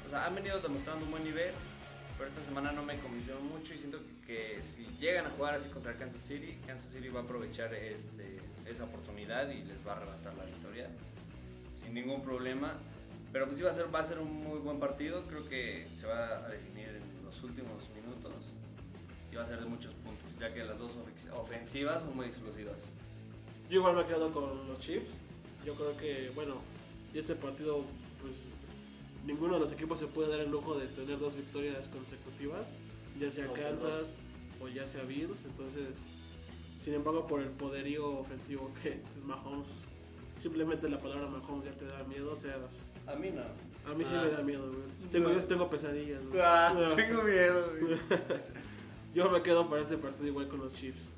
[0.07, 1.53] o sea, han venido demostrando un buen nivel,
[2.17, 4.27] pero esta semana no me convencieron mucho y siento que,
[4.57, 8.39] que si llegan a jugar así contra Kansas City, Kansas City va a aprovechar este,
[8.67, 10.89] esa oportunidad y les va a arrebatar la victoria
[11.81, 12.73] sin ningún problema.
[13.31, 15.87] Pero pues sí va a ser, va a ser un muy buen partido, creo que
[15.97, 18.33] se va a definir en los últimos minutos
[19.31, 22.25] y va a ser de muchos puntos, ya que las dos ofe- ofensivas son muy
[22.25, 22.79] explosivas.
[23.69, 25.11] Yo igual me quedo con los Chiefs.
[25.69, 26.55] Yo creo que, bueno,
[27.13, 27.85] este partido,
[28.23, 28.33] pues
[29.27, 32.67] ninguno de los equipos se puede dar el lujo de tener dos victorias consecutivas,
[33.21, 34.09] ya sea No, Kansas
[34.63, 35.45] o ya sea Bills.
[35.45, 35.99] Entonces,
[36.81, 39.67] sin embargo, por el poderío ofensivo que es Mahomes,
[40.41, 42.33] simplemente la palabra Mahomes ya te da miedo.
[42.33, 42.57] O sea,
[43.07, 43.43] A mí no.
[43.93, 44.23] a mí sí Ah.
[44.25, 45.11] me da miedo, güey.
[45.11, 46.41] Tengo, yo tengo pesadillas, güey.
[46.43, 46.95] Ah, No.
[46.97, 47.99] tengo miedo, güey.
[49.15, 51.13] Yo me quedo para este partido igual con los Chiefs.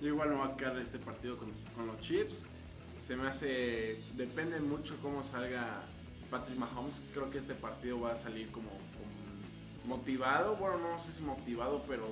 [0.00, 2.44] Yo igual me voy a quedar este partido con, con los Chiefs.
[3.06, 3.98] Se me hace.
[4.14, 5.82] Depende mucho cómo salga
[6.30, 7.00] Patrick Mahomes.
[7.12, 10.56] Creo que este partido va a salir como, como motivado.
[10.56, 12.06] Bueno, no sé si motivado, pero,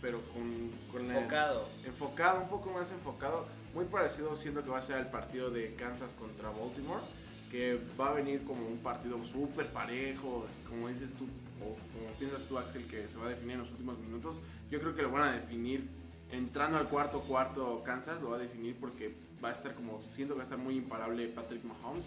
[0.00, 1.68] pero con, con Enfocado.
[1.84, 3.46] enfocado, un poco más enfocado.
[3.74, 7.02] Muy parecido, siento que va a ser el partido de Kansas contra Baltimore.
[7.50, 11.24] Que va a venir como un partido súper parejo, como dices tú,
[11.60, 14.40] o como piensas tú, Axel, que se va a definir en los últimos minutos.
[14.70, 15.86] Yo creo que lo van a definir
[16.30, 20.34] entrando al cuarto cuarto Kansas, lo va a definir porque va a estar como, siento
[20.34, 22.06] que va a estar muy imparable Patrick Mahomes.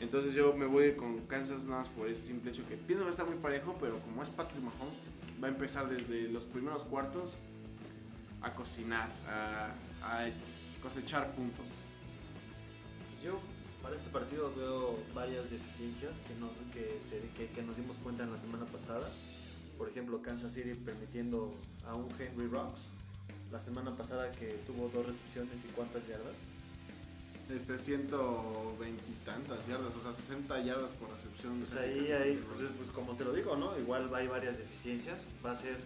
[0.00, 2.76] Entonces yo me voy a ir con Kansas nada más por ese simple hecho que
[2.76, 4.94] pienso que va a estar muy parejo, pero como es Patrick Mahomes,
[5.42, 7.34] va a empezar desde los primeros cuartos
[8.42, 9.72] a cocinar, a,
[10.82, 11.66] cosechar puntos.
[13.24, 13.40] Yo
[13.82, 18.32] para este partido veo varias deficiencias que, no, que, se- que nos dimos cuenta en
[18.32, 19.08] la semana pasada.
[19.78, 21.54] Por ejemplo, Kansas City permitiendo
[21.86, 22.80] a un Henry Rocks.
[23.50, 26.34] La semana pasada que tuvo dos recepciones y cuántas yardas.
[27.48, 31.58] Este, 120 y tantas yardas, o sea, 60 yardas por recepción.
[31.60, 33.78] Pues ahí, ahí pues, pues como te lo digo, ¿no?
[33.78, 35.20] Igual hay varias deficiencias.
[35.44, 35.76] Va a ser.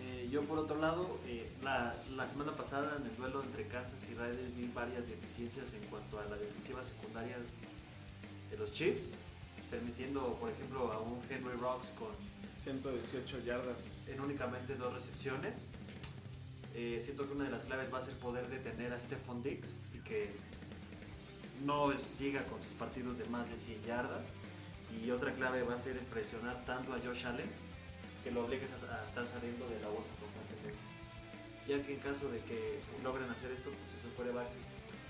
[0.00, 3.98] eh, yo, por otro lado, eh, la, la semana pasada en el duelo entre Kansas
[4.10, 7.36] y Raiders vi varias deficiencias en cuanto a la defensiva secundaria
[8.50, 9.10] de los Chiefs,
[9.70, 12.10] permitiendo, por ejemplo, a un Henry Rocks con
[12.62, 13.76] 118 yardas.
[14.06, 15.66] en únicamente dos recepciones.
[16.82, 19.76] Eh, siento que una de las claves va a ser poder detener a Stephon Diggs
[19.92, 20.30] y que
[21.62, 24.24] no siga con sus partidos de más de 100 yardas.
[24.88, 27.50] Y otra clave va a ser presionar tanto a Josh Allen
[28.24, 30.80] que lo obligues a, estar saliendo de la bolsa constantemente.
[31.68, 34.48] Ya que en caso de que logren hacer esto, pues es un quarterback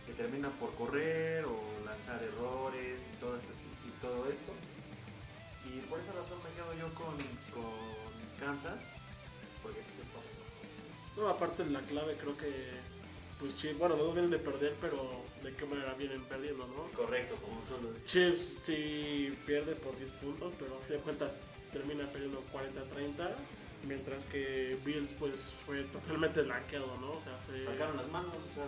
[0.07, 1.55] que termina por correr o
[1.87, 4.53] lanzar errores y todo esto.
[5.71, 7.15] Y por esa razón me quedo yo con,
[7.55, 7.79] con
[8.41, 8.83] Kansas,
[9.63, 10.40] porque se pone.
[11.21, 12.51] No, aparte la clave creo que,
[13.39, 16.85] pues Chiefs, bueno, dos vienen de perder, pero de qué manera vienen perdiendo, ¿no?
[16.97, 18.11] Correcto, como tú lo dices.
[18.11, 21.37] Chiefs sí pierde por 10 puntos, pero a fin de cuentas
[21.73, 23.31] termina perdiendo 40-30,
[23.87, 25.35] mientras que Bills pues
[25.67, 27.13] fue totalmente blanqueado, ¿no?
[27.13, 27.63] O sea, fue...
[27.65, 28.65] Sacaron las manos, o sea,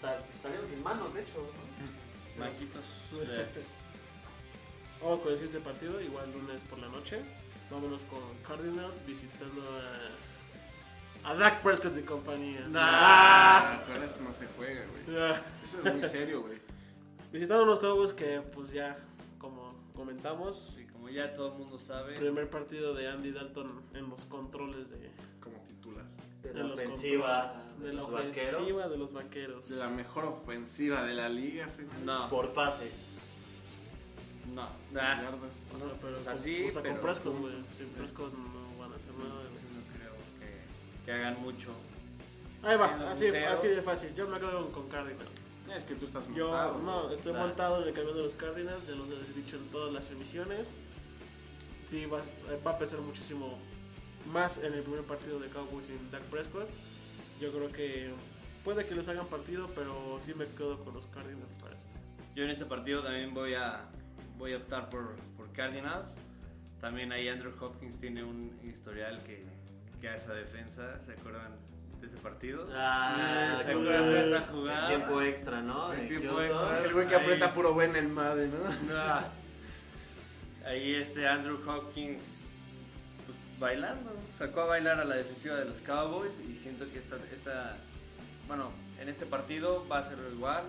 [0.00, 1.34] sal- salieron sin manos, de hecho.
[1.38, 2.40] ¿no?
[2.44, 2.82] Maquitos.
[5.02, 7.20] Vamos con el siguiente partido, igual lunes por la noche.
[7.70, 10.31] Vámonos con Cardinals visitando a,
[11.24, 12.64] a Dak Prescott y compañía.
[12.74, 15.18] Ah, con eso no se juega, güey.
[15.18, 15.40] Ah.
[15.68, 16.58] Eso es muy serio, güey.
[17.32, 18.98] Visitando unos Cowboys que pues ya,
[19.38, 24.10] como comentamos, Sí, como ya todo el mundo sabe, primer partido de Andy Dalton en
[24.10, 25.10] los controles de,
[25.40, 26.04] Como titular.
[26.42, 29.68] De de la los ofensiva, controles, de, de la los ofensiva vaqueros, de los vaqueros.
[29.68, 31.82] De la mejor ofensiva de la liga, sí.
[32.04, 32.90] no, por pase.
[34.54, 34.62] no.
[34.62, 35.56] Ah, Yardas.
[35.74, 37.54] O sea, pero O sea, con, sí, o sea, con Prescott, güey.
[37.76, 38.61] Sin Prescott no
[41.04, 41.70] que, hagan mucho.
[42.62, 44.14] Ahí va, así, así de fácil.
[44.14, 45.30] Yo me quedo con Cardinals.
[45.76, 46.78] Es que tú estás Yo montado.
[46.78, 47.46] no, estoy Claro.
[47.48, 50.68] montado en el camión de los Cardinals, ya los he dicho en todas las emisiones.
[51.88, 52.20] Sí, va,
[52.66, 53.58] va a pesar muchísimo
[54.32, 56.68] más en el primer partido de Cowboys sin Dak Prescott.
[57.40, 58.10] Yo creo que
[58.64, 61.90] puede que les hagan partido, pero sí me quedo con los Cardinals para este.
[62.34, 63.84] Yo en este partido también voy a,
[64.38, 66.18] voy a optar por, por Cardinals.
[66.80, 69.44] También ahí Andrew Hopkins tiene un historial que,
[70.02, 71.52] que a esa defensa, ¿se acuerdan
[72.00, 72.68] de ese partido?
[72.74, 74.32] Ah, Sí, ¿Se sí, acuerdan de güey.
[74.34, 74.88] esa jugada?
[74.88, 75.92] tiempo extra, ¿no?
[75.92, 76.84] El tiempo extra.
[76.84, 77.22] El güey que Ahí.
[77.22, 78.94] aprieta puro B en el madre, ¿no?
[78.96, 79.28] Ah.
[80.66, 82.52] Ahí este Andrew Hopkins
[83.26, 87.16] pues bailando, sacó a bailar a la defensiva de los Cowboys y siento que esta,
[87.32, 87.76] esta
[88.48, 90.64] bueno, en este partido va a ser igual,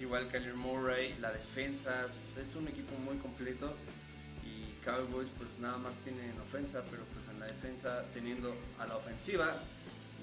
[0.00, 3.74] igual que Kyler Murray, la defensa es un equipo muy completo
[4.44, 9.54] y Cowboys pues nada más tienen ofensa, pero pues la defensa teniendo a la ofensiva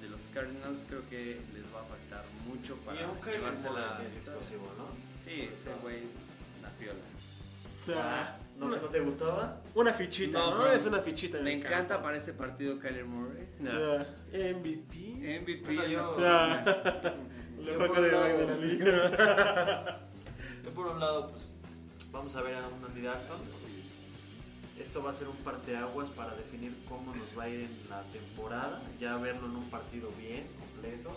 [0.01, 4.71] de los Cardinals creo que les va a faltar mucho para llevarse la es explosivo,
[4.77, 4.85] ¿no?
[5.25, 6.03] Sí, ese güey,
[6.61, 6.99] la piola.
[7.99, 9.61] Ah, ¿No, ¿No te gustaba?
[9.75, 11.39] Una fichita, No, Es una fichita.
[11.39, 12.03] Me encanta campo.
[12.03, 13.47] para este partido Kyler Murray.
[13.59, 13.71] No.
[14.31, 15.39] MVP.
[15.41, 15.61] MVP.
[15.65, 16.17] Bueno, yo-.
[17.65, 19.99] Yo por un de lado- la liga.
[20.63, 21.53] Yo por un lado, pues
[22.11, 23.37] vamos a ver a un Andy Dalton.
[24.87, 28.03] Esto va a ser un parteaguas para definir cómo nos va a ir en la
[28.03, 28.81] temporada.
[29.01, 31.11] Ya verlo en un partido bien, completo.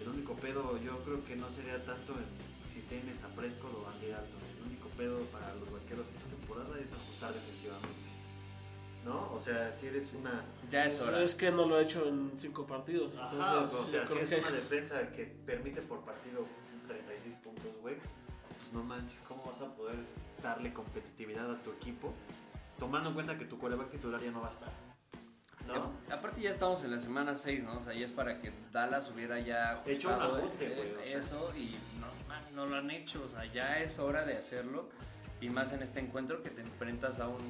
[0.00, 2.24] El único pedo yo creo que no sería tanto en
[2.72, 4.40] si tienes a Prescott o Andy Dalton.
[4.56, 8.08] El único pedo para los vaqueros esta temporada es ajustar defensivamente.
[9.04, 9.30] ¿No?
[9.34, 11.22] O sea, si eres una Ya es hora.
[11.22, 13.18] Es que no lo he hecho en cinco partidos.
[13.18, 16.46] Ajá, entonces, o sea, si es que- una defensa que permite por partido
[16.88, 19.96] 36 puntos, güey, pues no manches, ¿cómo vas a poder
[20.42, 22.14] darle competitividad a tu equipo?
[22.84, 24.68] Tomando en cuenta que tu coreback titular ya no va a estar.
[25.66, 25.90] ¿No?
[26.14, 27.78] Aparte ya estamos en la semana 6, ¿no?
[27.78, 31.02] O sea, ya es para que Dallas hubiera ya Hecho un ajuste, eh, güey, o
[31.02, 31.18] sea.
[31.18, 33.22] Eso y no, man, no lo han hecho.
[33.24, 34.90] O sea, ya es hora de hacerlo.
[35.40, 37.40] Y más en este encuentro que te enfrentas a un,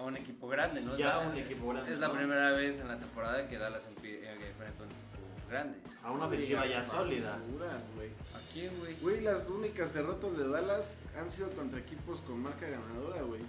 [0.00, 0.94] a un equipo grande, ¿no?
[0.94, 2.14] Es Ya la- un equipo grande, Es la ¿no?
[2.14, 5.78] primera vez en la temporada que Dallas eh, enfrenta a un equipo grande.
[6.02, 7.38] A una ofensiva ya sólida.
[7.94, 8.08] Güey.
[8.10, 8.94] ¿A quién, güey?
[9.00, 13.42] Güey, las únicas derrotas de Dallas han sido contra equipos con marca ganadora, güey.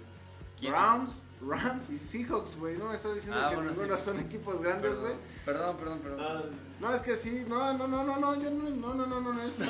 [0.58, 0.72] ¿Quién?
[0.72, 2.76] Rams, Rams y Seahawks, güey.
[2.78, 4.04] No me estás diciendo Ah, que bueno, ninguno sí.
[4.04, 5.14] son equipos grandes, güey.
[5.44, 6.20] Perdón, perdón, perdón.
[6.20, 6.42] Ah,
[6.80, 9.32] No, es que sí, no, no, no, no, no, yo no, no, no, no, no,
[9.32, 9.64] no, esto-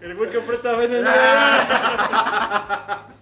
[0.00, 1.06] El güey que aprieta a veces.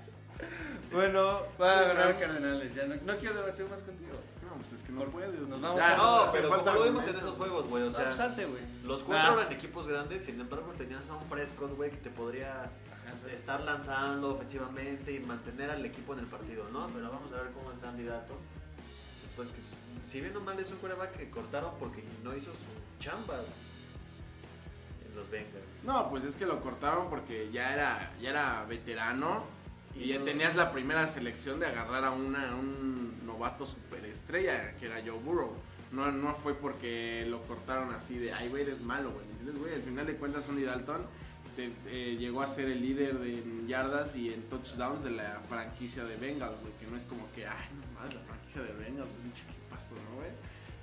[0.93, 2.73] Bueno, va a ganar Cardenales.
[2.73, 4.13] Ya no, no quiero debatir más contigo.
[4.55, 5.41] No, pues es que no Por- puedes.
[5.41, 5.61] nos güey.
[5.61, 8.13] vamos Ya, a- no, hace pero como lo vimos en esos juegos, güey, o sea,
[8.13, 8.63] salte, güey.
[8.85, 9.41] los cuatro Ah.
[9.43, 12.71] eran equipos grandes, sin embargo tenías a un Prescott, güey, que te podría
[13.33, 16.87] estar lanzando ofensivamente y mantener al equipo en el partido, ¿no?
[16.89, 18.37] Pero vamos a ver cómo está Andy Dalton.
[19.23, 22.53] Después que, pues, si bien o mal es un quarterback que cortaron porque no hizo
[22.53, 23.35] su chamba
[25.09, 25.65] en los Bengals.
[25.85, 29.45] No, pues es que lo cortaron porque ya era, ya era veterano
[29.97, 35.19] y ya tenías la primera selección de agarrar a, un novato superestrella, que era Joe
[35.19, 35.53] Burrow.
[35.93, 39.25] No, no fue porque lo cortaron así de, ay, güey, eres malo, güey.
[39.27, 39.75] ¿me ¿Entiendes, güey?
[39.75, 41.07] Al final de cuentas, Andy Dalton
[41.57, 46.17] eh, llegó a ser el líder de yardas y en touchdowns de la franquicia de
[46.17, 46.73] Bengals, güey.
[46.81, 50.17] Que no es como que, ay, no más, la franquicia de Bengals, pinche pasó, ¿no,
[50.17, 50.31] güey?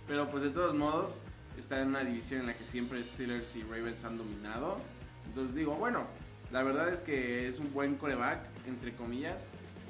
[0.08, 1.16] Pero pues de todos modos,
[1.58, 4.78] está en una división en la que siempre Steelers y Ravens han dominado.
[5.26, 6.08] Entonces digo, bueno,
[6.52, 9.44] la verdad es que es un buen coreback, entre comillas.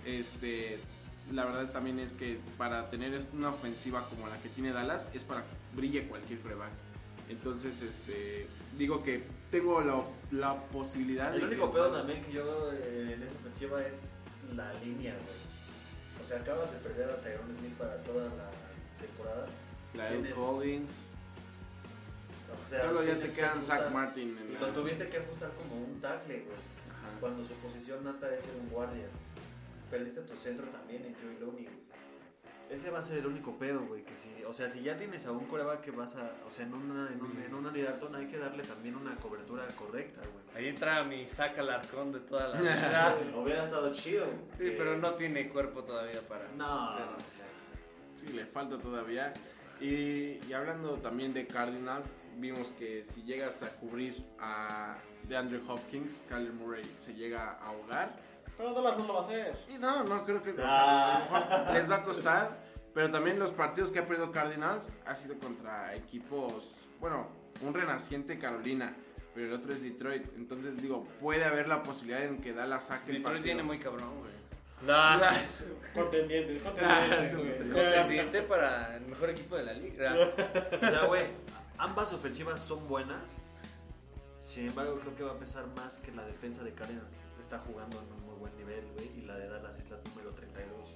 [0.05, 0.79] Este,
[1.31, 5.23] la verdad también es que para tener una ofensiva como la que tiene Dallas es
[5.23, 6.71] para que brille cualquier coreback.
[7.29, 8.47] Entonces, este,
[8.77, 13.13] digo que tengo la, la posibilidad El de único pedo también que yo veo eh,
[13.13, 13.99] en esa ofensiva es
[14.55, 16.21] la línea, güey.
[16.23, 18.49] O sea, acabas de perder a Tyrone Smith para toda la
[18.99, 19.47] temporada.
[19.93, 20.91] La tienes- Collins.
[22.65, 25.09] O sea, Solo ya te que quedan Zach ajustar- Martin en Y la- lo tuviste
[25.09, 26.57] que ajustar como un tackle, güey.
[26.89, 27.19] Ajá.
[27.19, 29.07] Cuando su posición nata es ser un guardia.
[29.89, 31.63] Perdiste tu centro también en Joey Looney.
[31.65, 31.81] güey.
[32.69, 34.01] Ese va a ser el único pedo, güey.
[34.05, 36.31] Que si, o sea, si ya tienes a un coreback que vas a.
[36.47, 39.13] O sea, en, una, en, un, en un Andy Dalton hay que darle también una
[39.17, 40.55] cobertura correcta, güey.
[40.55, 43.17] Ahí entra mi saca arcón de toda la vida.
[43.35, 44.25] Hubiera estado chido.
[44.57, 47.17] Sí, que- pero no tiene cuerpo todavía para No, hacerlo.
[47.19, 47.45] o sea,
[48.15, 49.33] Sí, le falta todavía.
[49.81, 54.95] Y, y hablando también de Cardinals, vimos que si llegas a cubrir a
[55.27, 58.13] DeAndre Hopkins, Kyler Murray se llega a ahogar.
[58.57, 59.57] Pero Dallas no lo va a hacer.
[59.69, 61.15] Y no, no creo que o sea, Ah.
[61.15, 62.71] a lo mejor les va a costar.
[62.93, 67.27] Pero también los partidos que ha perdido Cardinals ha sido contra equipos, bueno,
[67.61, 68.93] un renaciente Carolina,
[69.33, 70.25] pero el otro es Detroit.
[70.35, 73.43] Entonces digo, puede haber la posibilidad en que Dallas saque el Detroit partido.
[73.43, 74.31] tiene muy cabrón, güey.
[75.93, 77.35] Contendiente, Ah, contendiente.
[77.37, 77.61] güey.
[77.61, 80.13] Es contendiente para el mejor equipo de la liga.
[80.75, 81.23] o sea, güey,
[81.81, 83.23] ambas ofensivas son buenas.
[84.43, 87.99] Sin embargo, creo que va a pesar más que la defensa de Cardinals está jugando
[87.99, 90.93] en un muy buen nivel, güey, y la de Dallas es la número 32.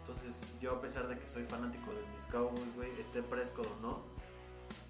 [0.00, 3.80] Entonces, yo a pesar de que soy fanático de mis Cowboys, güey, esté Prescott o
[3.80, 4.02] no,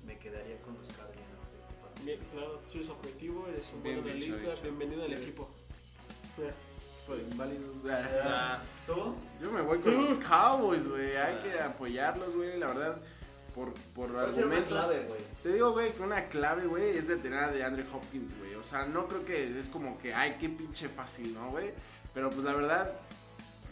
[0.04, 2.06] me quedaría con los Cardinals de este partido.
[2.06, 4.62] Bien, claro, tú eres objetivo, eres un buen Bien analista, dicho.
[4.62, 5.48] bienvenido al equipo.
[7.06, 7.76] Por inválidos.
[8.24, 9.14] Ah, ¿Tú?
[9.40, 11.16] Yo me voy con los Cowboys, güey.
[11.16, 12.58] Hay que apoyarlos, güey.
[12.58, 12.98] La verdad,
[13.55, 14.68] por, por argumentos.
[14.68, 15.20] clave, güey.
[15.42, 18.55] Te digo, güey, que una clave, güey, es de tener a DeAndre Hopkins, güey.
[18.55, 21.70] O sea, no creo que es como que, ay, qué pinche fácil, ¿no, güey?
[22.12, 22.92] Pero pues la verdad,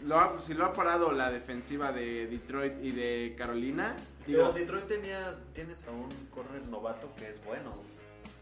[0.05, 4.51] lo ha- si lo ha parado la defensiva de Detroit y de Carolina, Pero digo,
[4.53, 7.71] Detroit tenías, tienes a un corner novato que es bueno.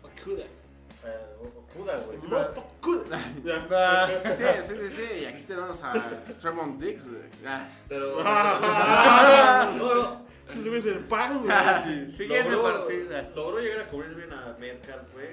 [0.04, 0.44] Okuda.
[1.04, 1.36] Eh,
[1.72, 2.18] Okuda, güey.
[4.38, 5.94] Sí, sí, sí, sí, y aquí tenemos a
[6.40, 7.22] Tremont Diggs, güey.
[7.46, 7.68] Ah.
[7.90, 8.18] Pero.
[8.24, 9.72] Ah.
[9.78, 10.31] no, no.
[10.60, 12.12] Ese güey es el pan, güey.
[12.12, 13.30] Siguiente logró, partida.
[13.36, 15.28] logró llegar a cubrir bien a Metcalf, güey.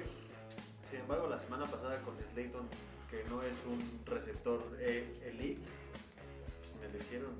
[0.89, 2.67] sin embargo, la semana pasada con Slayton,
[3.09, 5.61] que no es un receptor eh, elite,
[6.59, 7.31] pues me lo hicieron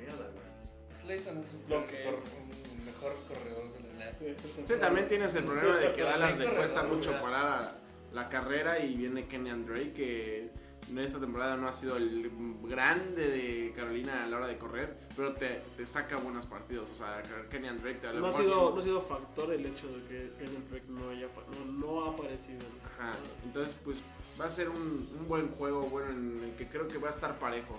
[0.00, 1.02] mierda, güey.
[1.02, 4.66] Slayton es un, Lo que- un mejor corredor de la NFL.
[4.66, 7.74] Sí, también tienes el problema de que Dallas le cuesta mucho parar a
[8.12, 10.50] la carrera y viene Kenyan Drake que
[10.98, 12.30] esta temporada no ha sido el
[12.64, 16.88] grande de Carolina a la hora de correr, pero te, te saca buenos partidos.
[16.94, 19.88] O sea, Kenyan Drake te No ha, sido, tiene- no ha sido factor el hecho
[19.88, 21.28] de que Kenyon Drake no, haya,
[21.66, 22.60] no, no ha aparecido.
[22.98, 23.12] Ajá,
[23.44, 24.00] entonces pues
[24.40, 27.12] va a ser un, un buen juego, bueno, en el que creo que va a
[27.12, 27.78] estar parejo.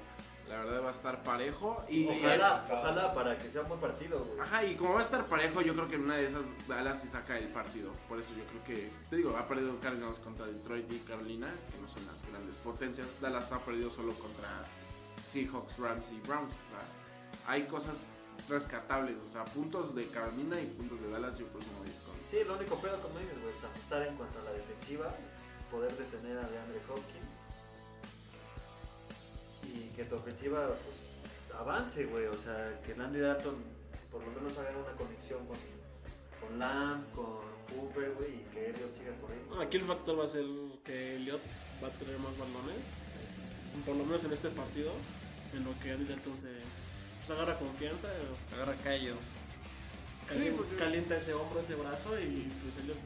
[0.49, 2.07] La verdad va a estar parejo y...
[2.07, 4.39] Ojalá, ojalá para que sea un buen partido, güey.
[4.39, 7.01] Ajá, y como va a estar parejo, yo creo que en una de esas Dallas
[7.01, 7.91] sí saca el partido.
[8.09, 11.81] Por eso yo creo que, te digo, ha perdido Cardinals contra Detroit y Carolina, que
[11.81, 13.07] no son las grandes potencias.
[13.21, 14.65] Dallas ha perdido solo contra
[15.25, 16.53] Seahawks, Rams y Browns.
[16.53, 17.95] O sea, hay cosas
[18.49, 21.97] rescatables, o sea, puntos de Carolina y puntos de Dallas, yo por eso me voy
[22.05, 22.15] con...
[22.29, 25.13] Sí, lo único pedo, como dices, güey, es ajustar en cuanto a la defensiva,
[25.71, 27.32] poder detener a DeAndre Hopkins
[29.65, 32.25] y que tu ofensiva pues avance, güey.
[32.27, 33.55] O sea, que Landy Dalton
[34.11, 35.57] por lo menos haga una conexión con,
[36.41, 37.41] con Lamb, con
[37.73, 39.59] Cooper, güey, y que Elliot siga corriendo.
[39.61, 40.45] Aquí el factor va a ser
[40.83, 41.41] que Elliot
[41.83, 42.77] va a tener más balones,
[43.85, 44.91] por lo menos en este partido,
[45.53, 46.49] en lo que Andy Dalton se
[47.25, 48.07] pues, agarra confianza,
[48.53, 49.15] Agarra callo.
[50.27, 52.97] cali- Sí, porque- calienta ese hombro, ese brazo y pues Elliot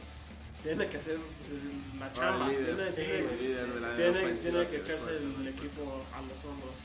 [0.64, 1.64] tiene que hacer pues,
[2.00, 5.48] la Ah, chamba, líder, tiene, sí, tiene- güey, líder de la tiene- que echarse el
[5.48, 6.76] equipo a los hombros.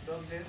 [0.00, 0.46] Entonces,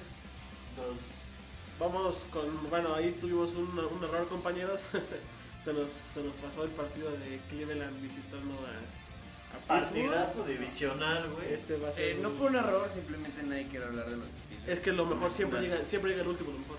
[1.80, 4.80] Vamos con, bueno, ahí tuvimos un, un error compañeros,
[5.64, 11.54] se, nos, se nos pasó el partido de Cleveland visitando a, partidazo divisional, güey.
[11.54, 14.28] Este va a ser Eh, no fue un error, simplemente nadie quiere hablar de los
[14.28, 14.70] Steelers.
[14.70, 16.78] Es que lo mejor siempre llega, siempre llega el último, lo mejor.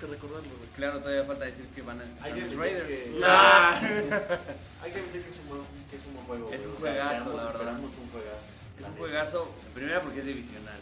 [0.00, 0.68] Que recordarlo, güey.
[0.76, 2.88] Claro, todavía falta decir que van a Hay que los admitir Raiders.
[2.88, 3.80] que- Ah.
[4.82, 6.50] Hay que admitir que es un buen, que es un buen juego.
[6.52, 6.68] Es güey.
[6.70, 7.52] un O sea, que juegazo, la verdad.
[7.60, 8.46] esperamos un juegazo.
[8.80, 10.78] Es un juegazo, en primera porque es divisional.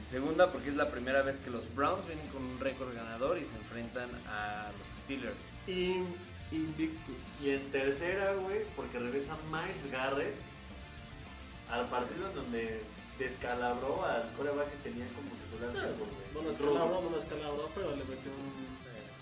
[0.00, 3.36] En segunda porque es la primera vez que los Browns vienen con un récord ganador
[3.36, 5.36] y se enfrentan a los Steelers.
[5.66, 6.16] In-
[6.52, 7.14] Invictus.
[7.42, 10.34] Y en tercera, güey, porque regresa Miles Garrett
[11.70, 12.82] al partido en donde
[13.18, 15.94] descalabró al coreback que tenía como titular de
[16.42, 16.58] No güey.
[16.58, 18.70] lo escalabró, no escalabró, pero le metió un...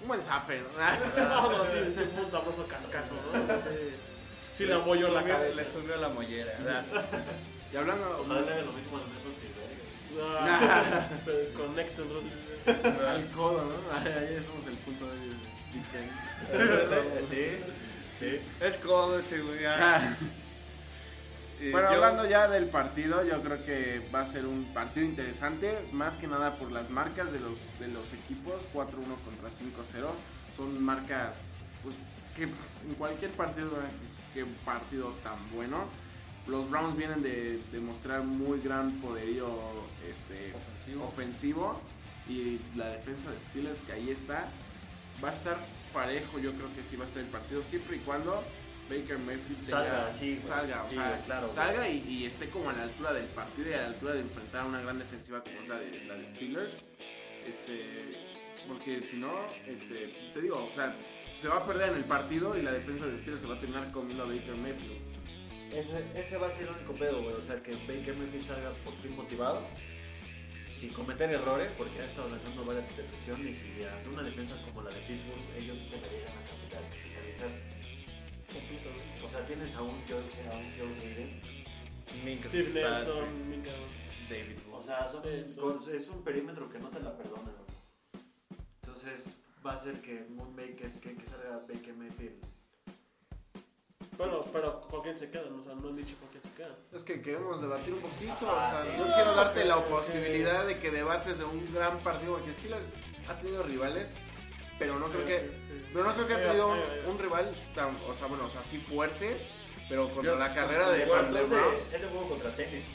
[0.00, 0.62] Un buen zapper.
[1.16, 3.54] No, no, sí, sí fue un sabroso cascazo, ¿no?
[3.62, 3.94] Sí,
[4.54, 5.56] sí le apoyó la cabeza.
[5.60, 6.52] Le subió la mollera.
[7.72, 8.20] y hablando...
[8.20, 9.48] Ojalá le haga lo mismo a Neto que
[10.20, 12.24] Ah, se conectan los...
[13.06, 13.96] al codo, ¿no?
[13.96, 15.48] Ahí somos el punto de.
[17.28, 17.58] Sí,
[18.18, 18.40] sí.
[18.60, 19.60] es cómodo ese güey.
[21.72, 25.76] Bueno, yo- hablando ya del partido, yo creo que va a ser un partido interesante,
[25.92, 30.12] más que nada por las marcas de los, de los equipos, 4-1 contra 5-0.
[30.56, 31.34] Son marcas,
[31.82, 31.94] pues,
[32.36, 33.70] que en cualquier partido,
[34.34, 35.84] qué partido tan bueno.
[36.46, 39.48] Los Browns vienen de demostrar muy gran poderío
[40.08, 41.04] este, Ofensivo.
[41.06, 41.80] ofensivo
[42.28, 44.48] y la defensa de Steelers, que ahí está,
[45.22, 45.58] va a estar
[45.92, 46.38] parejo.
[46.38, 48.42] Yo creo que sí va a estar el partido, siempre y cuando
[48.88, 52.72] Baker Mayfield tenga- Salga, sí, salga, o sea, claro, salga y, y esté como a
[52.72, 55.60] la altura del partido y a la altura de enfrentar a una gran defensiva como
[55.60, 56.84] es la de, la de Steelers.
[57.46, 58.14] Este,
[58.66, 59.32] porque si no,
[59.66, 60.94] este, te digo, o sea,
[61.40, 63.60] se va a perder en el partido y la defensa de Steelers se va a
[63.60, 64.98] terminar comiendo a Baker Mayfield.
[65.72, 67.34] Ese, ese va a ser el único pedo, güey.
[67.34, 69.66] O sea, que Baker Mayfield salga por fin motivado,
[70.74, 74.90] sin cometer errores, porque ha estado lanzando varias intercepciones y ante una defensa como la
[74.90, 77.67] de Pittsburgh, ellos sí te la llegan a
[79.24, 81.40] O sea, tienes a un George, a un George Hayden.
[82.24, 83.70] Minka Steve Fitzpatrick, Nelson, Minka...
[84.30, 84.84] David O Moore.
[84.86, 85.60] sea, son- Sí, sí.
[85.60, 88.24] con- es un perímetro que no te la perdona, güey.
[88.82, 92.42] Entonces, va a ser que, Moon Baker, que, que salga Baker Mayfield.
[94.16, 95.52] Pero, pero, ¿con quién se quedan?
[95.60, 96.74] O sea, no han dicho con quién se quedan.
[96.92, 98.98] Es que queremos debatir un poquito, Ah, o sea, sí.
[98.98, 102.88] no quiero darte la posibilidad de que debates de un gran partido, porque Steelers
[103.28, 104.12] ha tenido rivales,
[104.78, 105.50] pero no creo que,
[105.92, 106.80] pero no creo que ha tenido un,
[107.12, 109.42] un rival tan, o sea, bueno, o sea, sí fuertes,
[109.88, 112.92] pero contra la carrera de, de ese, ese juego contra Tennessee,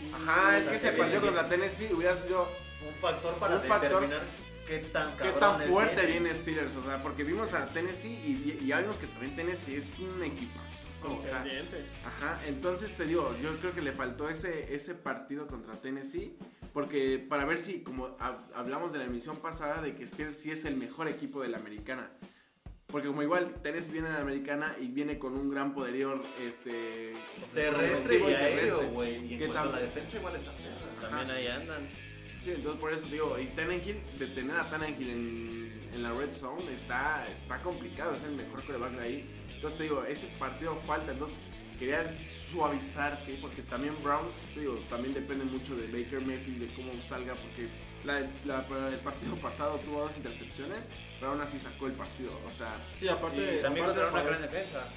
[0.00, 0.12] güey.
[0.14, 2.48] Ajá, es que ese partido contra Tennessee hubiera sido
[2.86, 4.22] Un factor para Un factor- determinar
[4.66, 6.20] qué tan qué tan fuerte viene.
[6.20, 9.76] viene Steelers, o sea, porque vimos a Tennessee y, y ya vimos que también Tennessee
[9.76, 10.58] es un equipo.
[11.06, 11.44] O sea.
[12.06, 16.34] Ajá, entonces te digo, yo creo que le faltó ese, ese partido contra Tennessee,
[16.74, 20.50] porque para ver si, como hab- hablamos de la emisión pasada, de que Steelers sí
[20.50, 22.10] es el mejor equipo de la americana.
[22.88, 27.14] Porque como igual Tennessee viene de la americana y viene con un gran poderío este,
[27.54, 28.86] Terrestre y aéreo, terrestre.
[28.88, 29.34] güey.
[29.34, 31.08] Y en la defensa, igual está perra.
[31.10, 31.88] También ahí andan.
[32.40, 36.30] Sí, entonces por eso digo, y Tannehill, de tener a Tannehill en, en la red
[36.30, 39.30] zone está, está complicado, es el mejor coreback de ahí.
[39.54, 41.38] Entonces te digo, ese partido falta, entonces
[41.78, 42.16] quería
[42.50, 47.68] suavizarte, porque también Browns, digo, también depende mucho de Baker Mayfield, de cómo salga, porque
[48.04, 52.32] la- la- el partido pasado tuvo dos intercepciones, pero aún así sacó el partido.
[52.46, 54.88] O sea, Sí, aparte, Y también aparte contra una gran este- defensa.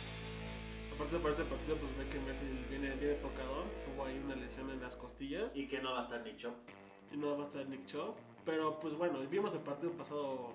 [0.93, 4.81] Aparte para este partido, pues Baker Mayfield viene, viene tocador, tuvo ahí una lesión en
[4.81, 6.55] las costillas Y que no va a estar Nick Chop.
[7.11, 8.15] y no va a estar Nick Chubb.
[8.45, 10.53] Pero pues bueno, vimos el partido pasado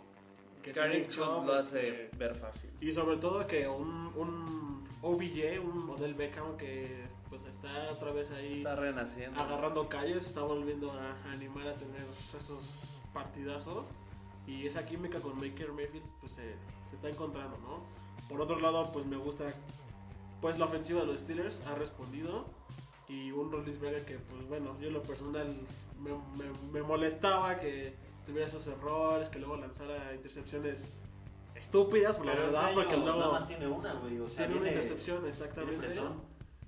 [0.63, 2.71] que Karim Chubb, lo este, hace ver fácil.
[2.81, 8.31] Y sobre todo que un, un OBJ, un model Beckham que pues está otra vez
[8.31, 9.41] ahí Está renaciendo.
[9.41, 12.03] agarrando calles, está volviendo a animar a tener
[12.37, 13.87] esos partidazos.
[14.47, 16.43] Y esa química con Baker Mayfield pues se,
[16.91, 17.83] se está encontrando, ¿no?
[18.29, 19.55] Por otro lado, pues me gusta
[20.41, 22.45] pues la ofensiva de los Steelers ha respondido
[23.09, 25.57] y un Roethlisberger que pues bueno, yo en lo personal
[26.01, 27.95] me, me- me molestaba que
[28.27, 30.93] tuviera esos errores, que luego lanzara intercepciones
[31.55, 34.19] estúpidas, por la Pero verdad, este porque luego nada más tiene una, güey.
[34.21, 35.87] O sea, tiene una viene- intercepción exactamente.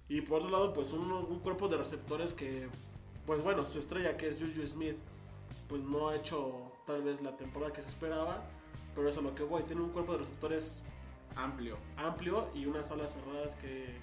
[0.09, 2.69] Y por otro lado, pues un, un cuerpo de receptores que,
[3.27, 4.97] pues bueno, su estrella que es Juju Smith,
[5.69, 8.43] pues no ha hecho tal vez la temporada que se esperaba,
[8.95, 9.63] pero eso es a lo que voy.
[9.63, 10.83] Tiene un cuerpo de receptores
[11.35, 11.79] amplio.
[11.97, 13.97] amplio y unas alas cerradas que...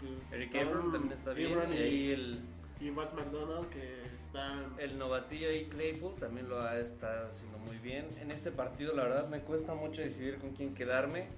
[0.00, 1.52] Pues, Eric Ebron también está bien.
[1.52, 2.40] Ebron Y y, el,
[2.80, 4.02] y McDonald que
[4.36, 4.74] están...
[4.78, 8.06] el novatillo ahí Claypool también lo ha estado haciendo muy bien.
[8.20, 11.28] En este partido la verdad me cuesta mucho decidir con quién quedarme.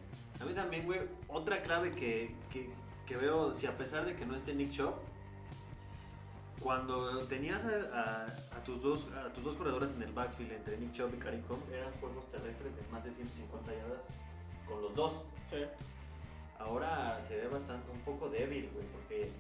[0.41, 2.69] A mí también, güey, otra clave que, que,
[3.07, 4.95] que veo, si a pesar de que no esté Nick Chop,
[6.61, 10.77] cuando tenías a, a- a tus dos, a tus dos corredores en el backfield entre
[10.79, 14.01] Nick Chop y Hunt, eran juegos terrestres de más de 150 yardas
[14.67, 15.13] con los dos.
[15.49, 15.57] Sí.
[16.59, 19.31] Ahora se ve bastante un poco débil, güey, porque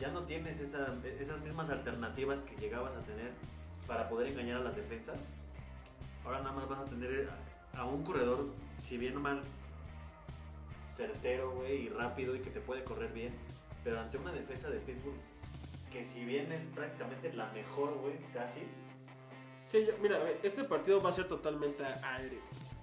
[0.00, 3.32] ya no tienes esa- esas mismas alternativas que llegabas a tener
[3.86, 5.18] para poder engañar a las defensas.
[6.24, 7.28] Ahora nada más vas a tener
[7.74, 8.46] a, a un corredor,
[8.82, 9.40] si bien o mal,
[10.90, 13.32] certero, güey, y rápido y que te puede correr bien,
[13.84, 15.16] pero ante una defensa de Pittsburgh
[15.92, 18.60] que si bien es prácticamente la mejor, güey, casi,
[19.66, 22.40] Sí, yo- mira, este partido va a ser totalmente aéreo.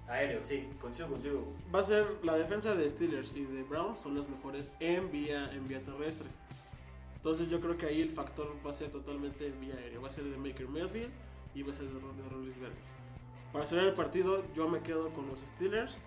[0.08, 1.54] aéreo, sí, coincido contigo.
[1.74, 5.52] Va a ser la defensa de Steelers y de Browns son las mejores en vía,
[5.54, 6.28] en vía terrestre.
[7.28, 10.00] Entonces yo creo que ahí el factor va a ser totalmente en vía aérea.
[10.00, 11.12] Va a ser de Maker Mayfield
[11.54, 12.78] y va a ser de, Ro- de Roethlisberger.
[13.52, 15.98] Para cerrar el partido yo me quedo con los Steelers.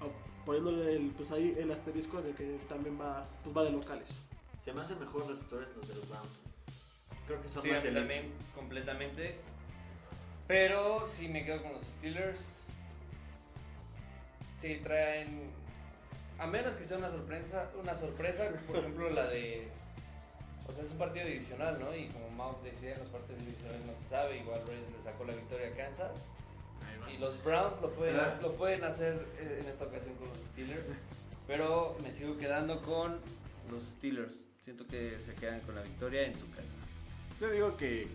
[0.00, 0.10] o-
[0.44, 4.08] Poniéndole el, pues ahí el asterisco de que también va, pues va de locales.
[4.58, 6.40] Se me hacen mejor receptores los de los Browns.
[7.28, 9.36] Creo que son Sí, más también completamente.
[10.48, 12.72] Pero sí me quedo con los Steelers.
[14.58, 15.48] Sí, traen.
[16.40, 19.68] A menos que sea una sorpresa, una sorpresa, por ejemplo la de.
[20.70, 21.94] O sea, es un partido divisional, ¿no?
[21.94, 24.38] Y como Mao decía, en los partidos divisionales no se sabe.
[24.38, 26.22] Igual Raiders le sacó la victoria a Kansas.
[27.12, 30.88] Y los Browns lo pueden, lo pueden hacer en esta ocasión con los Steelers.
[31.48, 33.18] Pero me sigo quedando con
[33.70, 34.42] los Steelers.
[34.60, 36.74] Siento que se quedan con la victoria en su casa.
[37.40, 38.06] Yo digo que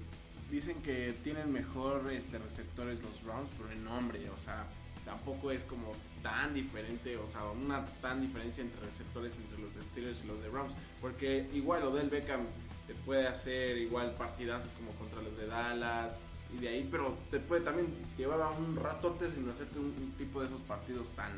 [0.50, 4.66] dicen que tienen mejor este, receptores los Browns, pero en nombre, o sea,
[5.06, 5.92] tampoco es como
[6.24, 10.42] tan diferente, o sea, una tan diferencia entre receptores entre los de Steelers y los
[10.42, 12.42] de Browns, porque igual Odell Beckham
[12.88, 16.18] te puede hacer igual partidazos como contra los de Dallas
[16.54, 17.88] y de ahí, pero te puede también
[18.18, 21.32] llevaba un ratote sin hacerte un, un tipo de esos partidos tan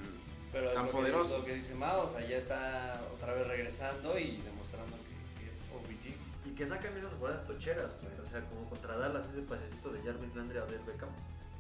[0.52, 1.40] Pero es Tan poderosos.
[1.40, 5.52] lo que dice Mao, o sea, ya está otra vez regresando y demostrando que, que
[5.52, 6.50] es OBG.
[6.50, 8.14] Y que sacan esas jugadas tocheras, güey.
[8.22, 11.10] O sea, como contra Dallas, ese pasecito de Jarvis Landry a Odell Beckham.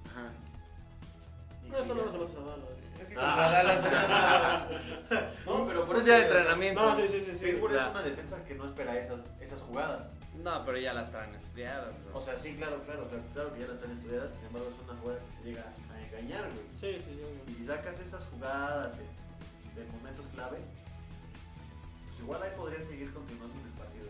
[0.09, 0.31] ajá.
[1.69, 2.69] Pero eso que no se los dado.
[2.99, 3.35] Es que Ah.
[3.35, 6.11] contra Dallas No, pero por es eso.
[6.11, 6.81] ya de entrenamiento.
[6.83, 7.35] No, sí, sí, sí.
[7.35, 7.45] sí.
[7.45, 10.13] Pittsburgh es una defensa que no espera esas, esas jugadas.
[10.35, 11.95] No, pero ya las traen estudiadas.
[12.11, 12.17] ¿no?
[12.17, 14.33] O sea, sí, claro, claro, claro, claro que ya las están estudiadas.
[14.33, 15.63] Sin embargo, es una jugada que te llega
[15.93, 16.65] a engañar, güey.
[16.75, 19.03] Sí, sí, yo- Y si sacas esas jugadas de,
[19.81, 20.57] de momentos clave,
[22.07, 24.07] pues igual ahí podrías seguir continuando en el partido.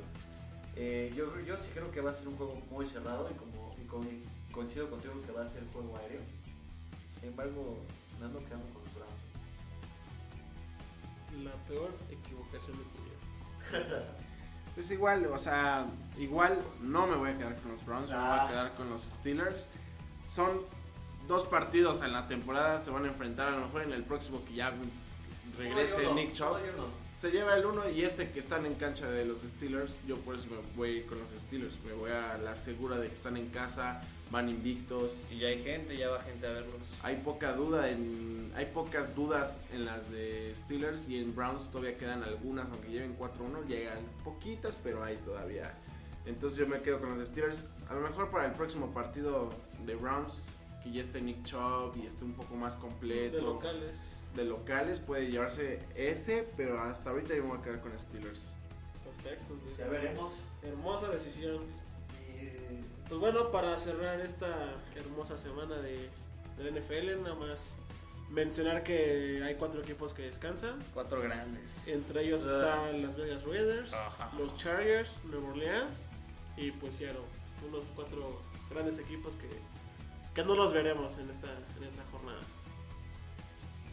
[0.75, 3.75] Eh, yo, yo sí creo que va a ser un juego muy cerrado y como
[3.81, 6.21] y co- y coincido contigo que va a ser juego aéreo.
[7.27, 7.77] Sin embargo,
[8.21, 9.11] me ando quedando con los Browns.
[11.43, 14.05] la peor equivocación de tu vida.
[14.75, 15.87] Pues igual, o sea,
[16.19, 18.45] igual no me voy a quedar con los Browns, me voy Ah.
[18.45, 19.65] a quedar con los Steelers.
[20.31, 20.61] Son
[21.27, 24.45] dos partidos en la temporada, se van a enfrentar a lo mejor en el próximo
[24.45, 24.71] que ya
[25.57, 26.57] regrese Nick Chubb.
[27.17, 30.35] Se lleva el uno y este que están en cancha de los Steelers, yo por
[30.35, 33.49] eso me voy con los Steelers, me voy a la segura de que están en
[33.49, 35.11] casa, van invictos.
[35.31, 36.75] Y ya hay gente, ya va gente a verlos.
[37.01, 41.95] Hay poca duda en hay pocas dudas en las de Steelers y en Browns todavía
[41.97, 45.75] quedan algunas, aunque lleven 4-1, llegan poquitas, pero hay todavía.
[46.25, 47.63] Entonces yo me quedo con los Steelers.
[47.89, 49.49] A lo mejor para el próximo partido
[49.85, 50.43] de Browns
[50.83, 53.37] que ya esté Nick Chubb y esté un poco más completo.
[53.37, 54.16] De locales.
[54.37, 58.53] De locales puede llevarse ese, pero hasta ahorita yo me voy a quedar con Steelers.
[59.03, 59.55] Perfecto.
[59.77, 60.31] Ya veremos.
[60.63, 61.63] Hermosa decisión.
[62.33, 64.47] Y Pues bueno, para cerrar esta
[64.95, 66.09] hermosa semana de,
[66.57, 67.75] de la NFL, nada más
[68.29, 70.77] mencionar que hay cuatro equipos que descansan.
[70.93, 71.87] Cuatro grandes.
[71.87, 72.85] Entre ellos Ah.
[72.89, 74.31] están las Vegas Raiders, Ajá.
[74.37, 75.91] los Chargers, Nueva Orleans
[76.57, 77.21] y pues Seattle.
[77.67, 79.49] Unos cuatro grandes equipos que,
[80.35, 82.06] que no los veremos en esta, en esta jornada.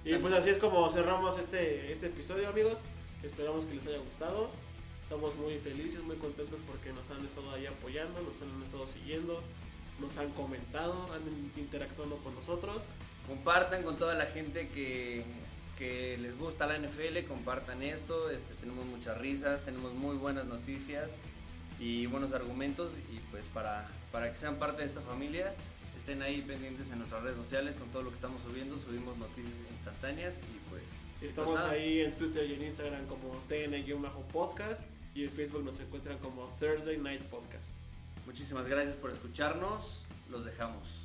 [0.04, 2.78] Y pues así es como cerramos este, este episodio amigos.
[3.22, 4.50] Esperamos que les haya gustado.
[5.00, 9.42] Estamos muy felices, muy contentos porque nos han estado ahí apoyando, nos han estado siguiendo,
[9.98, 11.22] nos han comentado, han
[11.58, 12.82] interactuado con nosotros.
[13.26, 15.24] Compartan con toda la gente que,
[15.78, 21.12] que les gusta la NFL, compartan esto, este, tenemos muchas risas, tenemos muy buenas noticias
[21.80, 25.54] y buenos argumentos y pues para, para que sean parte de esta familia
[26.04, 29.54] estén ahí pendientes en nuestras redes sociales con todo lo que estamos subiendo, subimos noticias
[29.72, 30.82] instantáneas y pues,
[31.22, 31.72] Estamos pues nada.
[31.72, 34.82] ahí en Twitter y en Instagram como TN-podcast
[35.14, 37.70] y en Facebook nos encuentran como Thursday Night Podcast.
[38.26, 41.03] Muchísimas gracias por escucharnos, los dejamos.